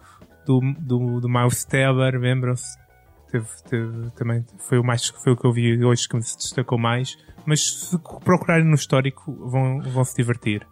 do, 0.46 0.60
do, 0.78 1.20
do 1.20 1.28
Miles 1.28 1.62
Teller, 1.62 2.18
lembram-se? 2.18 2.74
Teve, 3.30 3.46
teve, 3.68 4.10
também 4.16 4.42
foi 4.66 4.78
o, 4.78 4.82
mais, 4.82 5.08
foi 5.08 5.34
o 5.34 5.36
que 5.36 5.46
eu 5.46 5.52
vi 5.52 5.84
hoje 5.84 6.08
que 6.08 6.22
se 6.22 6.38
destacou 6.38 6.78
mais. 6.78 7.18
Mas 7.44 7.70
se 7.70 7.98
procurarem 8.24 8.64
no 8.64 8.76
histórico, 8.76 9.30
vão, 9.50 9.82
vão 9.82 10.02
se 10.02 10.16
divertir. 10.16 10.66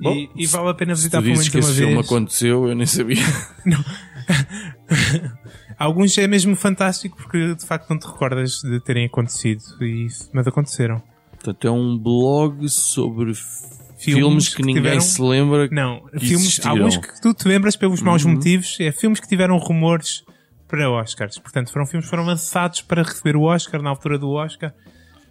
Bom, 0.00 0.12
e, 0.12 0.28
e 0.34 0.46
vale 0.48 0.70
a 0.70 0.74
pena 0.74 0.96
Se 0.96 1.02
visitar 1.02 1.22
pelo 1.22 1.34
menos 1.34 1.48
que 1.48 1.56
uma 1.56 1.60
esse 1.60 1.78
filme 1.78 1.94
vez. 1.94 2.06
aconteceu, 2.06 2.66
eu 2.66 2.74
nem 2.74 2.86
sabia. 2.86 3.22
Alguns 5.78 6.16
é 6.18 6.26
mesmo 6.26 6.54
fantástico 6.56 7.16
porque 7.16 7.54
de 7.54 7.66
facto 7.66 7.88
não 7.90 7.98
te 7.98 8.06
recordas 8.06 8.60
de 8.62 8.80
terem 8.80 9.06
acontecido, 9.06 9.62
e, 9.82 10.06
mas 10.32 10.46
aconteceram. 10.46 11.02
Portanto, 11.32 11.66
é 11.66 11.70
um 11.70 11.98
blog 11.98 12.68
sobre 12.68 13.32
filmes, 13.98 14.48
que, 14.48 14.56
que 14.56 14.62
ninguém 14.62 14.82
tiveram- 14.82 15.00
se 15.00 15.20
lembra. 15.22 15.68
Não, 15.70 16.00
filmes, 16.18 16.30
existiram. 16.30 16.70
alguns 16.72 16.96
que 16.96 17.20
tu 17.20 17.34
te 17.34 17.46
lembras 17.48 17.76
pelos 17.76 18.00
maus 18.02 18.24
Uhum. 18.24 18.32
motivos, 18.32 18.76
é 18.80 18.90
filmes 18.92 19.20
que 19.20 19.28
tiveram 19.28 19.56
rumores 19.58 20.22
para 20.68 20.90
Oscars. 20.90 21.38
Portanto, 21.38 21.70
foram 21.72 21.86
filmes 21.86 22.06
que 22.06 22.10
foram 22.10 22.24
lançados 22.24 22.80
para 22.82 23.02
receber 23.02 23.36
o 23.36 23.42
Oscar 23.42 23.82
na 23.82 23.90
altura 23.90 24.18
do 24.18 24.30
Oscar. 24.30 24.72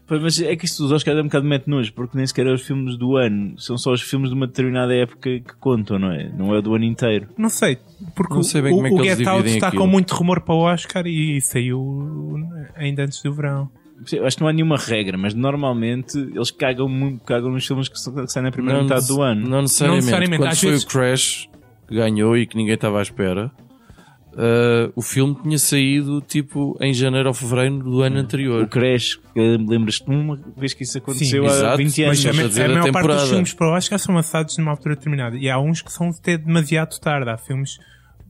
Pois, 0.05 0.21
Mas 0.21 0.41
é 0.41 0.55
que 0.55 0.65
isto 0.65 0.83
dos 0.83 0.91
Oscars 0.91 1.17
é 1.17 1.21
um 1.21 1.25
bocado 1.25 1.45
mete 1.47 1.67
nojo, 1.67 1.93
porque 1.93 2.17
nem 2.17 2.27
sequer 2.27 2.45
é 2.47 2.51
os 2.53 2.61
filmes 2.61 2.97
do 2.97 3.15
ano, 3.15 3.57
são 3.59 3.77
só 3.77 3.91
os 3.93 4.01
filmes 4.01 4.29
de 4.29 4.35
uma 4.35 4.45
determinada 4.45 4.93
época 4.93 5.29
que 5.39 5.55
contam, 5.59 5.97
não 5.97 6.11
é? 6.11 6.29
Não 6.37 6.53
é 6.53 6.61
do 6.61 6.75
ano 6.75 6.83
inteiro. 6.83 7.29
Não 7.37 7.49
sei, 7.49 7.77
porque 8.15 8.33
Não 8.33 8.43
sei 8.43 8.61
bem 8.61 8.73
o, 8.73 8.75
como 8.75 8.87
é 8.87 8.89
que 8.89 8.95
o 8.95 9.03
Get 9.03 9.25
Out 9.27 9.47
está 9.49 9.67
aquilo. 9.69 9.81
com 9.83 9.87
muito 9.89 10.13
rumor 10.13 10.41
para 10.41 10.53
o 10.55 10.59
Oscar 10.59 11.07
e 11.07 11.39
saiu 11.41 12.37
ainda 12.75 13.03
antes 13.03 13.21
do 13.23 13.33
verão. 13.33 13.69
Acho 14.25 14.35
que 14.35 14.41
não 14.41 14.49
há 14.49 14.53
nenhuma 14.53 14.75
regra, 14.75 15.17
mas 15.17 15.33
normalmente 15.33 16.17
eles 16.17 16.51
cagam, 16.51 16.89
muito, 16.89 17.23
cagam 17.23 17.49
nos 17.51 17.65
filmes 17.65 17.87
que 17.87 17.97
sa- 17.97 18.11
que 18.11 18.27
saem 18.27 18.43
na 18.43 18.51
primeira 18.51 18.79
Não, 18.79 18.87
metade 18.89 19.07
do 19.07 19.21
ano. 19.21 19.47
Não 19.47 19.61
necessariamente. 19.61 19.87
Não 19.87 19.95
necessariamente, 19.95 20.41
Quando 20.43 20.51
às 20.51 20.59
foi 20.59 20.69
vezes- 20.71 20.83
o 20.83 20.87
Crash 20.89 21.49
que 21.87 21.95
ganhou 21.95 22.35
e 22.35 22.45
que 22.45 22.57
ninguém 22.57 22.73
estava 22.75 22.99
à 22.99 23.01
espera, 23.01 23.49
ah, 24.37 24.91
o 24.95 25.01
filme 25.01 25.35
tinha 25.41 25.57
saído 25.57 26.21
tipo 26.21 26.77
em 26.81 26.93
janeiro 26.93 27.27
ou 27.27 27.33
fevereiro 27.33 27.79
do 27.79 28.01
ano 28.01 28.17
anterior. 28.17 28.63
O 28.63 28.67
Crash, 28.67 29.19
lembras-te 29.35 30.05
de 30.05 30.11
uma 30.15 30.35
vez 30.57 30.73
que 30.73 30.83
isso 30.83 30.97
aconteceu 30.97 31.43
há 31.43 31.47
exato, 31.47 31.77
20 31.77 31.87
mas 32.07 32.25
anos? 32.25 32.37
Mas 32.37 32.57
a, 32.57 32.61
a 32.61 32.63
a 32.63 32.65
a 32.65 32.69
maior 32.69 32.81
parte 32.83 32.83
dos 32.83 33.01
temporada. 33.01 33.27
filmes 33.27 33.53
para 33.53 33.67
o 33.67 33.75
Oscar 33.75 33.99
são 33.99 34.15
lançados 34.15 34.57
numa 34.57 34.71
altura 34.71 34.95
determinada. 34.95 35.37
E 35.37 35.49
há 35.49 35.59
uns 35.59 35.81
que 35.81 35.91
são 35.91 36.09
até 36.09 36.37
demasiado 36.37 36.99
tarde. 36.99 37.29
Há 37.29 37.37
filmes. 37.37 37.77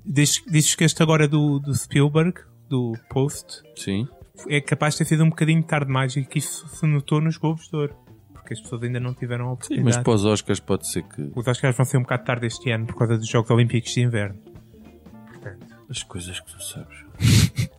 Diz, 0.06 0.42
dizes 0.50 0.76
que 0.76 0.84
este 0.84 1.02
agora 1.02 1.28
do, 1.28 1.60
do 1.60 1.74
Spielberg, 1.74 2.34
do 2.70 2.94
Post, 3.10 3.62
Sim. 3.76 4.06
é 4.50 4.60
capaz 4.60 4.96
de 4.96 4.98
ter 5.00 5.06
sido 5.06 5.24
um 5.24 5.30
bocadinho 5.30 5.64
tarde 5.64 5.86
demais 5.88 6.16
e 6.18 6.26
que 6.26 6.40
isso 6.40 6.68
se 6.68 6.86
notou 6.86 7.22
nos 7.22 7.38
Globos 7.38 7.70
de 7.70 7.76
Ouro. 7.78 7.96
Porque 8.34 8.54
as 8.56 8.60
pessoas 8.60 8.84
ainda 8.84 9.00
não 9.00 9.14
tiveram 9.14 9.46
a 9.46 9.48
Sim, 9.48 9.54
oportunidade. 9.54 9.96
mas 9.96 10.04
para 10.04 10.14
os 10.14 10.26
Oscars 10.26 10.60
pode 10.60 10.86
ser 10.90 11.04
que 11.04 11.32
Os 11.34 11.48
Oscars 11.48 11.78
vão 11.78 11.86
ser 11.86 11.98
um 11.98 12.02
bocado 12.02 12.26
tarde 12.26 12.46
este 12.48 12.70
ano 12.72 12.86
por 12.86 12.98
causa 12.98 13.18
dos 13.18 13.30
Jogos 13.30 13.50
Olímpicos 13.50 13.94
de 13.94 14.02
Inverno. 14.02 14.38
As 15.90 16.04
coisas 16.04 16.40
que 16.40 16.52
tu 16.52 16.64
sabes. 16.64 16.98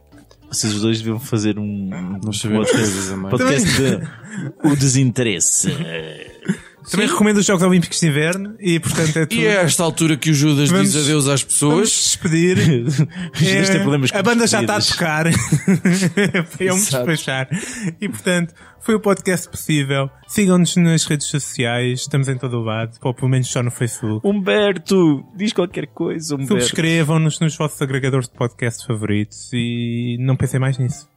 Vocês 0.48 0.72
os 0.74 0.82
dois 0.82 0.98
deviam 0.98 1.18
fazer 1.18 1.58
um, 1.58 1.64
um 1.64 2.20
Nós 2.22 2.38
sabemos 2.38 2.70
podcast, 2.70 2.92
coisas 2.94 3.12
a 3.12 3.16
mais. 3.16 3.30
podcast 3.30 3.68
de 3.76 4.68
O 4.70 4.76
Desinteresse. 4.76 5.68
também 6.90 7.06
recomendo 7.08 7.38
os 7.38 7.46
Jogos 7.46 7.62
Olímpicos 7.62 7.98
de 8.00 8.06
Inverno 8.08 8.54
e, 8.60 8.78
portanto, 8.80 9.16
é 9.18 9.26
tudo. 9.26 9.40
E 9.40 9.46
é 9.46 9.54
esta 9.62 9.82
altura 9.82 10.16
que 10.16 10.30
o 10.30 10.34
Judas 10.34 10.70
Vamos- 10.70 10.92
diz 10.92 11.04
adeus 11.04 11.28
às 11.28 11.40
Vamos 11.40 11.44
pessoas. 11.54 11.88
despedir. 11.90 12.56
Tem 13.38 13.80
problemas 13.80 14.10
com 14.10 14.18
a 14.18 14.22
banda 14.22 14.46
já 14.46 14.60
está 14.60 14.76
a 14.76 14.80
tocar. 14.80 15.26
Foi 16.50 16.68
eu 16.68 16.74
me 16.76 16.80
despachar. 16.80 17.48
E 18.00 18.08
portanto, 18.08 18.54
foi 18.80 18.94
o 18.94 19.00
podcast 19.00 19.48
possível. 19.48 20.10
Sigam-nos 20.26 20.76
nas 20.76 21.04
redes 21.06 21.26
sociais. 21.28 22.00
Estamos 22.00 22.28
em 22.28 22.36
todo 22.36 22.58
o 22.58 22.62
lado. 22.62 22.92
Ou 23.02 23.14
pelo 23.14 23.28
menos 23.30 23.48
só 23.48 23.62
no 23.62 23.70
Facebook. 23.70 24.26
Humberto, 24.26 25.24
diz 25.36 25.52
qualquer 25.52 25.86
coisa, 25.86 26.34
Humberto. 26.34 26.52
Subscrevam-nos 26.60 27.40
nos 27.40 27.56
vossos 27.56 27.80
agregadores 27.80 28.28
de 28.28 28.34
podcast 28.34 28.86
favoritos. 28.86 29.48
E 29.52 30.16
não 30.20 30.36
pensem 30.36 30.60
mais 30.60 30.76
nisso. 30.78 31.08